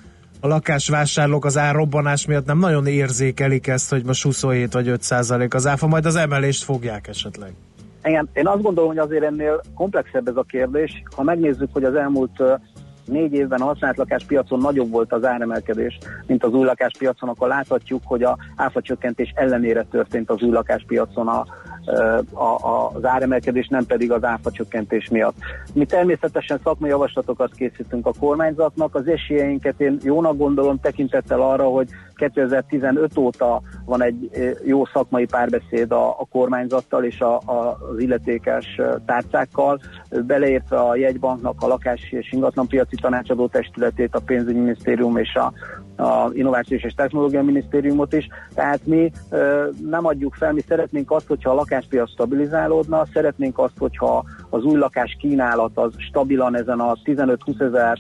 [0.40, 5.54] a lakásvásárlók az árrobbanás miatt nem nagyon érzékelik ezt, hogy most 27 vagy 5 százalék
[5.54, 7.52] az áfa, majd az emelést fogják esetleg.
[8.04, 11.02] Igen, én azt gondolom, hogy azért ennél komplexebb ez a kérdés.
[11.16, 12.42] Ha megnézzük, hogy az elmúlt
[13.04, 18.02] négy évben a használt lakáspiacon nagyobb volt az áremelkedés, mint az új lakáspiacon, akkor láthatjuk,
[18.04, 21.44] hogy a áfa csökkentés ellenére történt az új lakáspiacon a,
[22.94, 25.36] az áremelkedés, nem pedig az áfa csökkentés miatt.
[25.72, 31.88] Mi természetesen szakmai javaslatokat készítünk a kormányzatnak, az esélyeinket én jónak gondolom tekintettel arra, hogy
[32.14, 37.98] 2015 óta van egy ö, jó szakmai párbeszéd a, a kormányzattal és a, a, az
[37.98, 39.80] illetékes ö, tárcákkal,
[40.26, 45.52] beleértve a jegybanknak, a lakási és ingatlanpiaci tanácsadó testületét, a pénzügyminisztérium és a,
[45.96, 48.28] a Innovációs és Technológia Minisztériumot is.
[48.54, 49.12] Tehát mi
[49.88, 54.78] nem adjuk fel, mi szeretnénk azt, hogyha a lakáspiac stabilizálódna, szeretnénk azt, hogyha az új
[54.78, 57.98] lakás kínálat az stabilan ezen a 15-20 ezer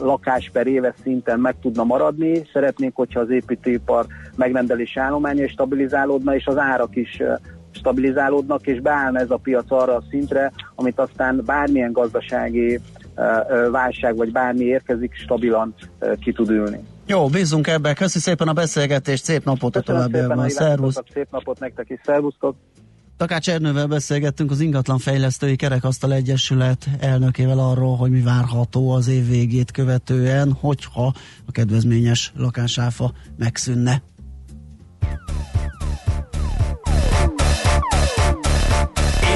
[0.00, 2.42] lakás per éves szinten meg tudna maradni.
[2.52, 4.06] Szeretnénk, hogyha az építőipar
[4.36, 7.22] megrendelési állománya stabilizálódna, és az árak is
[7.70, 12.80] stabilizálódnak, és beállna ez a piac arra a szintre, amit aztán bármilyen gazdasági
[13.70, 15.74] válság, vagy bármi érkezik, stabilan
[16.20, 16.80] ki tud ülni.
[17.06, 17.94] Jó, bízunk ebbe.
[17.94, 20.48] Köszi szépen a beszélgetést, szép napot a továbbiakban.
[20.48, 21.02] Szervusz!
[21.12, 22.56] szép napot nektek is, szervusztok!
[23.16, 29.70] Takács Ernővel beszélgettünk az ingatlanfejlesztői kerekasztal egyesület elnökével arról, hogy mi várható az év végét
[29.70, 31.14] követően, hogyha
[31.46, 34.02] a kedvezményes lakásáfa megszűnne.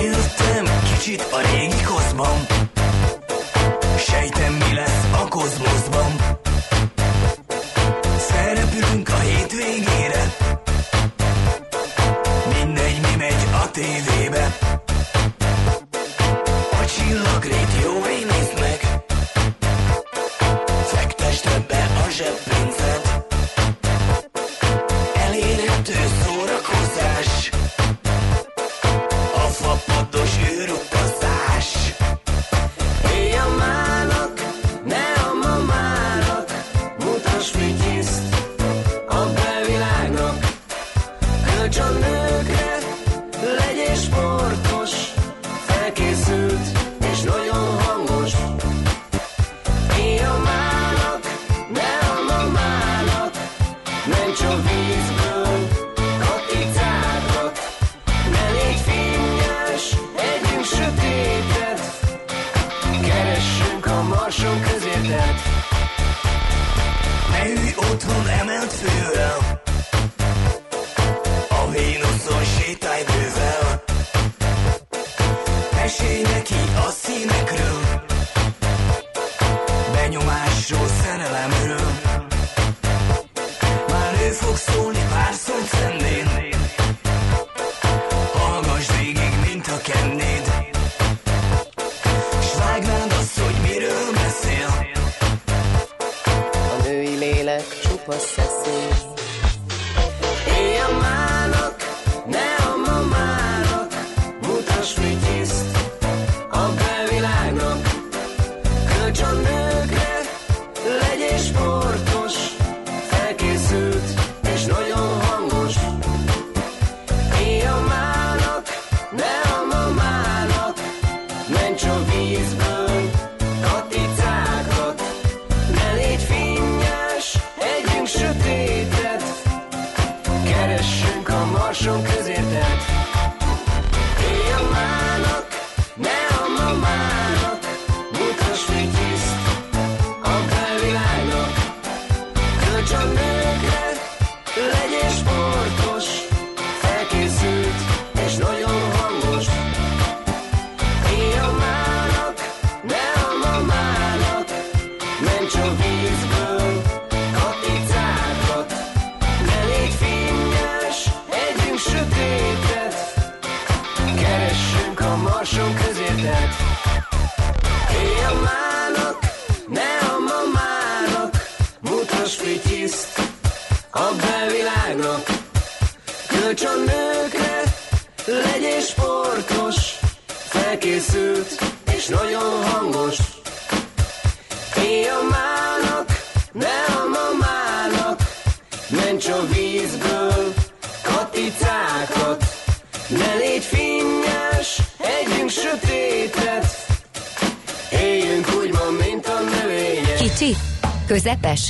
[0.02, 0.64] Éltem
[0.94, 2.68] kicsit a régi koszban
[3.98, 6.29] Sejtem mi lesz a kozmoszban
[13.80, 14.58] tévébe.
[16.70, 17.59] A csillagrét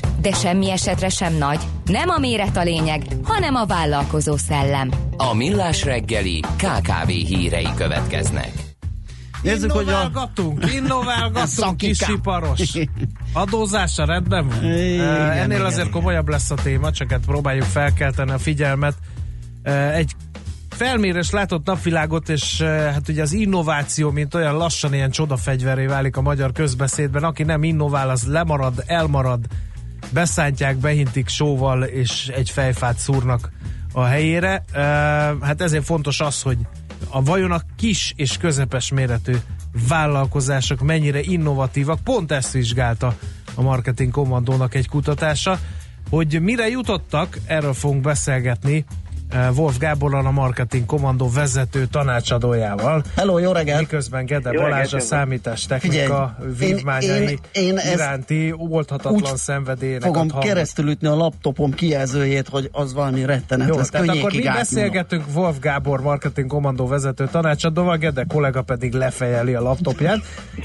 [0.00, 1.60] közepes, de semmi esetre sem nagy.
[1.84, 4.90] Nem a méret a lényeg, hanem a vállalkozó szellem.
[5.16, 8.52] A Millás reggeli KKV hírei következnek.
[9.42, 9.90] Nézzük, hogy a...
[9.90, 12.60] Innoválgatunk, innoválgatunk, kisiparos.
[13.32, 14.64] Adózása rendben van?
[14.64, 15.64] Igen, Ennél igen.
[15.64, 18.94] azért komolyabb lesz a téma, csak hát próbáljuk felkelteni a figyelmet.
[19.92, 20.12] Egy
[20.68, 26.20] felmérés látott napvilágot, és hát ugye az innováció, mint olyan lassan ilyen csodafegyveré válik a
[26.20, 27.24] magyar közbeszédben.
[27.24, 29.40] Aki nem innovál, az lemarad, elmarad,
[30.12, 33.50] beszántják, behintik sóval, és egy fejfát szúrnak
[33.92, 34.64] a helyére.
[34.72, 34.78] Uh,
[35.40, 36.58] Hát ezért fontos az, hogy
[37.08, 39.34] a vajon a kis és közepes méretű
[39.88, 42.00] vállalkozások mennyire innovatívak.
[42.04, 43.16] Pont ezt vizsgálta
[43.54, 45.58] a Marketing Kommandónak egy kutatása,
[46.10, 48.84] hogy mire jutottak, erről fogunk beszélgetni
[49.56, 53.02] Wolf Gáborral, a Marketing Kommandó vezető tanácsadójával.
[53.16, 53.80] Hello, jó reggelt!
[53.80, 60.22] Miközben Gede Jó Balázs reggelt, a számítástechnika vívmányai én- én- én iránti oldhatatlan szenvedélyének Fogom
[60.22, 60.48] ad hangot.
[60.48, 65.58] keresztül ütni a laptopom kijelzőjét, hogy az valami rettenet Jó, tehát akkor mi beszélgetünk Wolf
[65.60, 70.18] Gábor marketing kommandó vezető tanácsadóval, Gede kollega pedig lefejeli a laptopját.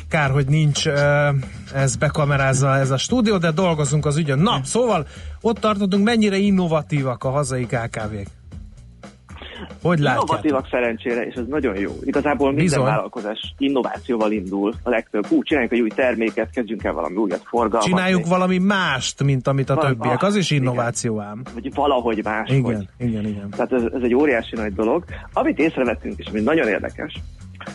[0.09, 1.29] Kár, hogy nincs ö,
[1.73, 4.39] ez bekamerázza ez a stúdió, de dolgozunk az ügyön.
[4.39, 5.07] Na, szóval
[5.41, 8.27] ott tartottunk, mennyire innovatívak a hazai KKV-k.
[9.81, 10.21] Hogy látják?
[10.21, 11.91] Innovatívak szerencsére, és ez nagyon jó.
[12.03, 12.83] Igazából minden Bizony.
[12.83, 14.73] vállalkozás innovációval indul.
[14.83, 17.91] A legtöbb, hú, csináljunk egy új terméket, kezdjünk el valami újat forgalmazni.
[17.93, 20.23] Csináljunk valami mást, mint amit a Van- többiek.
[20.23, 21.41] Az is innováció ám.
[21.53, 22.49] Vagy valahogy más.
[22.49, 23.49] Igen, igen, igen.
[23.49, 25.03] Tehát ez, ez egy óriási nagy dolog.
[25.33, 27.13] Amit észrevettünk, és ami nagyon érdekes,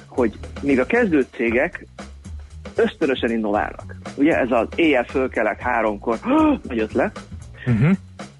[0.08, 1.86] hogy míg a kezdő cégek
[2.74, 3.96] ösztönösen innoválnak.
[4.16, 6.18] Ugye ez az éjjel fölkelek háromkor,
[6.68, 7.20] nagy ötlet,
[7.66, 7.90] Uh-huh.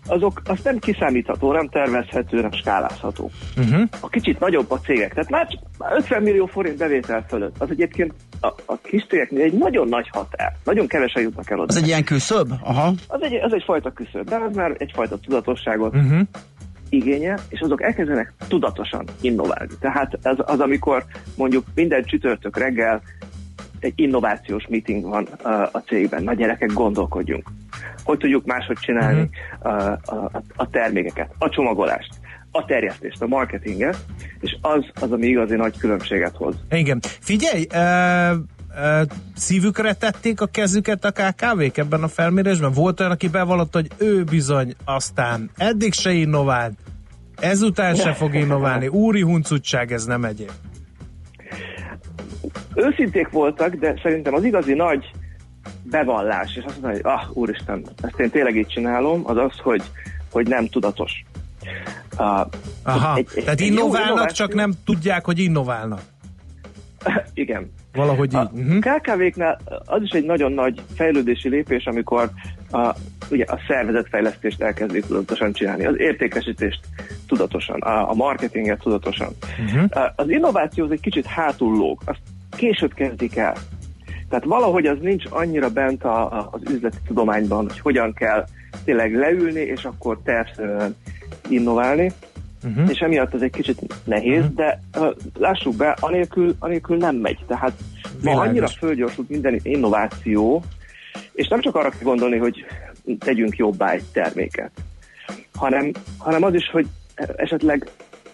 [0.06, 3.30] Azok azt nem kiszámítható, nem tervezhető, nem skálázható.
[3.56, 3.82] Uh-huh.
[4.00, 7.54] A kicsit nagyobb a cégek, tehát már csak már 50 millió forint bevétel fölött.
[7.58, 10.56] Az egyébként a, a kis cégeknél egy nagyon nagy határ.
[10.64, 11.66] Nagyon kevesen jutnak el oda.
[11.68, 12.52] Az egy ilyen küszöb?
[12.62, 12.92] Aha.
[13.06, 16.20] Az egy, az egyfajta küszöb, de az már egyfajta tudatosságot Uh-huh.
[16.88, 19.72] igényel, és azok elkezdenek tudatosan innoválni.
[19.80, 21.04] Tehát ez az, amikor
[21.36, 23.02] mondjuk minden csütörtök reggel
[23.84, 26.22] egy innovációs meeting van uh, a cégben.
[26.22, 27.48] Na gyerekek, gondolkodjunk.
[28.04, 29.28] Hogy tudjuk máshogy csinálni
[29.62, 32.10] uh, a, a, a termékeket, a csomagolást,
[32.50, 33.96] a terjesztést, a marketinget,
[34.40, 36.54] és az az, ami igazi nagy különbséget hoz.
[36.70, 37.00] Igen.
[37.02, 38.34] Figyelj, ö,
[38.82, 39.02] ö,
[39.34, 42.72] szívükre tették a kezüket a KKV-k ebben a felmérésben?
[42.72, 46.72] Volt olyan, aki bevallott, hogy ő bizony aztán eddig se innovált,
[47.40, 50.50] ezután se fog innoválni, úri huncutság, ez nem egyéb.
[52.74, 55.10] Őszinték voltak, de szerintem az igazi nagy
[55.82, 59.82] bevallás, és azt mondani, hogy ah, úristen, ezt én tényleg így csinálom, az az, hogy,
[60.30, 61.24] hogy nem tudatos.
[62.18, 62.40] Uh,
[62.82, 66.00] Aha, egy- egy- tehát egy innoválnak, innováció- csak nem tudják, hogy innoválnak.
[67.34, 67.72] Igen.
[67.92, 68.38] Valahogy így.
[68.38, 68.78] A Uh-huh.
[68.78, 72.30] KKV-knál az is egy nagyon nagy fejlődési lépés, amikor
[72.70, 72.94] a,
[73.30, 76.80] ugye a szervezetfejlesztést elkezdik tudatosan csinálni, az értékesítést
[77.28, 79.28] tudatosan, a, a marketinget tudatosan.
[79.64, 80.06] Uh-huh.
[80.16, 82.20] Az innováció az egy kicsit hátul lóg, azt
[82.60, 83.56] később kezdik el.
[84.28, 88.46] Tehát valahogy az nincs annyira bent a, a, az üzleti tudományban, hogy hogyan kell
[88.84, 90.96] tényleg leülni, és akkor tervszerűen
[91.48, 92.12] innoválni.
[92.64, 92.90] Uh-huh.
[92.90, 94.54] És emiatt ez egy kicsit nehéz, uh-huh.
[94.54, 97.38] de uh, lássuk be, anélkül, anélkül nem megy.
[97.46, 97.72] Tehát
[98.22, 100.62] ma annyira fölgyorsult minden innováció,
[101.32, 102.64] és nem csak arra kell gondolni, hogy
[103.18, 104.70] tegyünk jobbá egy terméket,
[105.54, 106.86] hanem, hanem az is, hogy
[107.36, 107.90] esetleg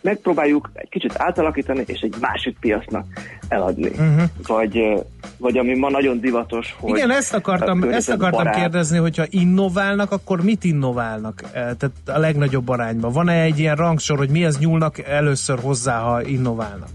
[0.07, 3.07] megpróbáljuk egy kicsit átalakítani, és egy másik piacnak
[3.49, 3.89] eladni.
[3.89, 4.23] Uh-huh.
[4.47, 5.05] Vagy,
[5.39, 6.97] vagy ami ma nagyon divatos, hogy...
[6.97, 8.55] Igen, ezt akartam, ezt akartam környezetbarát.
[8.55, 11.43] kérdezni, hogyha innoválnak, akkor mit innoválnak?
[11.43, 13.13] Eh, Tehát a legnagyobb arányban.
[13.13, 16.89] Van-e egy ilyen rangsor, hogy mihez nyúlnak először hozzá, ha innoválnak?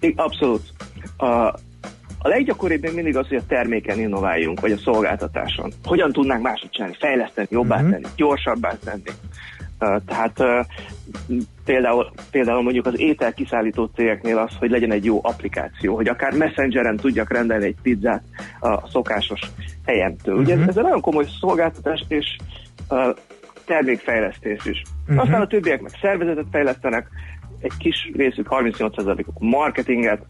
[0.00, 0.62] I- Abszolút.
[1.16, 1.26] A,
[2.18, 5.72] a leggyakoribb még mindig az, hogy a terméken innováljunk, vagy a szolgáltatáson.
[5.84, 7.90] Hogyan tudnánk máshogy csinálni, fejleszteni, jobbá uh-huh.
[7.90, 9.10] tenni, gyorsabbá tenni.
[10.06, 10.42] Tehát
[11.64, 16.32] például, például mondjuk az étel kiszállító cégeknél az, hogy legyen egy jó applikáció, hogy akár
[16.32, 18.22] messengeren tudjak rendelni egy pizzát
[18.60, 19.40] a szokásos
[19.84, 20.36] helyemtől.
[20.36, 20.68] Ugye Mhm.
[20.68, 22.36] ez, egy nagyon komoly szolgáltatás és
[22.88, 23.16] uh,
[23.64, 24.82] termékfejlesztés is.
[25.08, 25.22] Uh-huh.
[25.22, 27.08] Aztán a többiek meg szervezetet fejlesztenek,
[27.60, 30.22] egy kis részük 38%-uk marketinget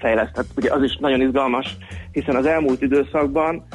[0.00, 0.32] fejleszt.
[0.32, 1.76] Tehát ugye az is nagyon izgalmas,
[2.12, 3.66] hiszen az elmúlt időszakban,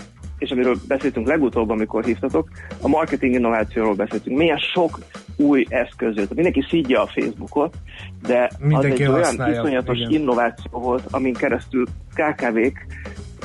[0.42, 2.50] és amiről beszéltünk legutóbb, amikor hívtatok,
[2.82, 4.38] a marketing innovációról beszéltünk.
[4.38, 5.00] Milyen sok
[5.36, 6.34] új eszköz jött.
[6.34, 7.74] Mindenki szídja a Facebookot,
[8.28, 10.12] de Mindenki az egy olyan iszonyatos igen.
[10.12, 12.86] innováció volt, amin keresztül KKV-k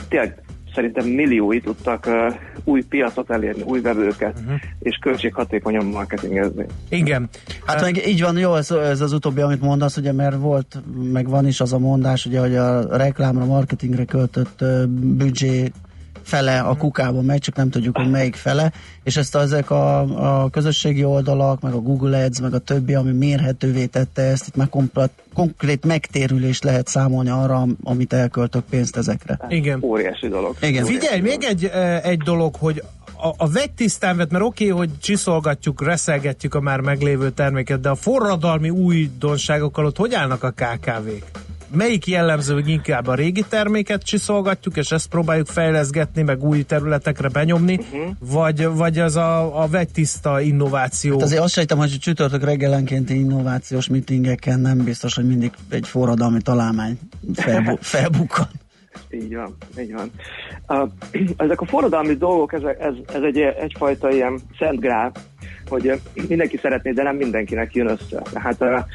[0.09, 0.43] tényleg
[0.75, 4.61] szerintem milliói tudtak uh, új piacot elérni, új vevőket, uh-huh.
[4.79, 6.67] és költséghatékonyan marketingezni.
[6.89, 7.29] Igen.
[7.65, 10.83] Hát meg így van, jó, ez, ez az utóbbi, amit mondasz, ugye, mert volt,
[11.13, 15.73] meg van is az a mondás, ugye, hogy a reklámra, marketingre költött ö, büdzsé
[16.27, 18.73] fele a kukába megy, csak nem tudjuk, hogy melyik fele,
[19.03, 19.99] és ezt ezek a,
[20.43, 24.57] a közösségi oldalak, meg a Google Ads, meg a többi, ami mérhetővé tette ezt, itt
[24.57, 29.39] már komplet, konkrét megtérülést lehet számolni arra, amit elköltök pénzt ezekre.
[29.49, 29.83] Igen.
[29.83, 30.57] Óriási dolog.
[30.61, 30.85] Igen.
[30.85, 31.65] Figyelj, még egy,
[32.03, 32.83] egy dolog, hogy
[33.17, 37.89] a, a vegytisztán vett, mert oké, okay, hogy csiszolgatjuk, reszelgetjük a már meglévő terméket, de
[37.89, 41.46] a forradalmi újdonságokkal ott hogy állnak a KKV-k?
[41.73, 47.29] Melyik jellemző, hogy inkább a régi terméket csiszolgatjuk, és ezt próbáljuk fejleszgetni, meg új területekre
[47.29, 48.11] benyomni, uh-huh.
[48.19, 51.13] vagy, vagy az a, a vegytiszta innováció?
[51.13, 56.43] Hát azért azt sejtem, hogy csütörtök reggelenkénti innovációs meetingeken nem biztos, hogy mindig egy forradalmi
[56.43, 56.99] találmány
[57.35, 58.47] felbu- felbukkan.
[59.11, 60.11] Így van, így van.
[60.69, 60.91] Uh,
[61.37, 65.13] ezek a forradalmi dolgok, ez, ez, ez egy, egyfajta ilyen szent grál,
[65.69, 68.23] hogy mindenki szeretné, de nem mindenkinek jön össze.
[68.33, 68.87] Tehát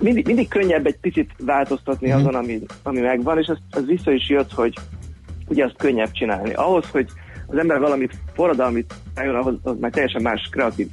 [0.00, 4.28] mindig, mindig könnyebb egy picit változtatni azon, ami, ami megvan, és ez, ez vissza is
[4.28, 4.74] jött, hogy
[5.48, 6.52] ugye azt könnyebb csinálni.
[6.52, 7.08] Ahhoz, hogy
[7.46, 10.88] az ember valamit forradalmit eljön, ahhoz az már teljesen más kreatív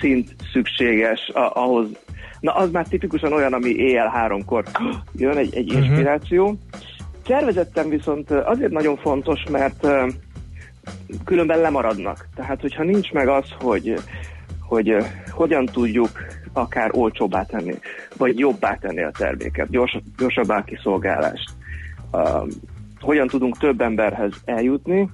[0.00, 1.86] szint szükséges, a, ahhoz
[2.40, 4.64] Na, az már tipikusan olyan, ami éjjel háromkor
[5.16, 5.82] jön egy, egy Mhm.
[5.82, 6.58] inspiráció.
[7.26, 9.86] Szervezetten viszont azért nagyon fontos, mert
[11.24, 12.28] különben lemaradnak.
[12.34, 13.94] Tehát, hogyha nincs meg az, hogy,
[14.68, 14.96] hogy
[15.30, 16.10] hogyan tudjuk
[16.52, 17.74] akár olcsóbbá tenni,
[18.16, 21.50] vagy jobbá tenni a terméket, gyors, gyorsabbá kiszolgálást,
[22.12, 22.18] ö,
[23.00, 25.08] hogyan tudunk több emberhez eljutni,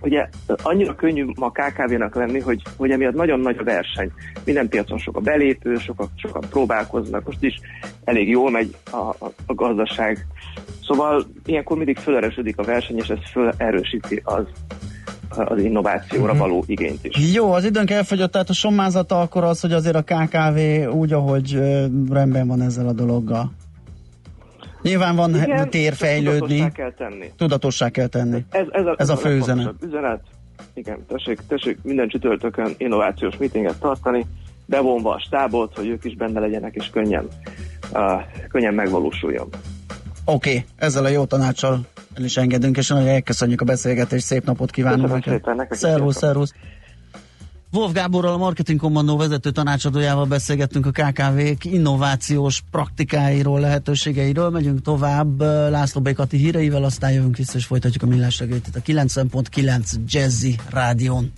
[0.00, 0.28] Ugye
[0.62, 4.12] annyira könnyű ma KKV-nak lenni, hogy, hogy emiatt nagyon nagy a verseny.
[4.44, 7.60] Minden piacon sok a belépő, sokan, sokan próbálkoznak, most is
[8.04, 10.26] elég jól megy a, a, a gazdaság.
[10.82, 14.44] Szóval ilyenkor mindig fölerősödik a verseny, és ez fölerősíti az,
[15.36, 16.40] az innovációra Mhm.
[16.40, 17.32] való igényt is.
[17.34, 20.58] Jó, az időnk elfogyott, tehát a sommázata akkor az, hogy azért a KKV
[20.96, 21.52] úgy, ahogy
[22.10, 23.52] rendben van ezzel a dologgal.
[24.82, 27.32] Nyilván van Igen, tér fejlődni, tudatossá kell tenni.
[27.36, 28.44] tudatossá kell tenni.
[28.50, 29.74] Ez, ez a, Ez a fő üzenet.
[29.86, 30.20] üzenet.
[30.74, 34.26] Igen, tessék, tessék minden csütörtökön innovációs meetinget tartani,
[34.66, 37.26] bevonva a stábot, hogy ők is benne legyenek, és könnyen,
[37.92, 38.00] uh,
[38.48, 39.48] könnyen megvalósuljon.
[40.24, 41.80] Oké, okay, ezzel a jó tanácssal
[42.18, 45.42] el is engedünk, és nagyon elköszönjük a beszélgetést, szép napot kívánunk neked.
[45.70, 46.52] Szervusz, szervusz.
[47.72, 54.50] Wolf Gáborral, a Marketing Kommandó vezető tanácsadójával beszélgettünk a KKV-k innovációs praktikáiról, lehetőségeiről.
[54.50, 55.40] Megyünk tovább
[55.70, 61.32] László Békati híreivel, aztán jövünk vissza és folytatjuk a millás itt a 90.9 Jazzy Rádión.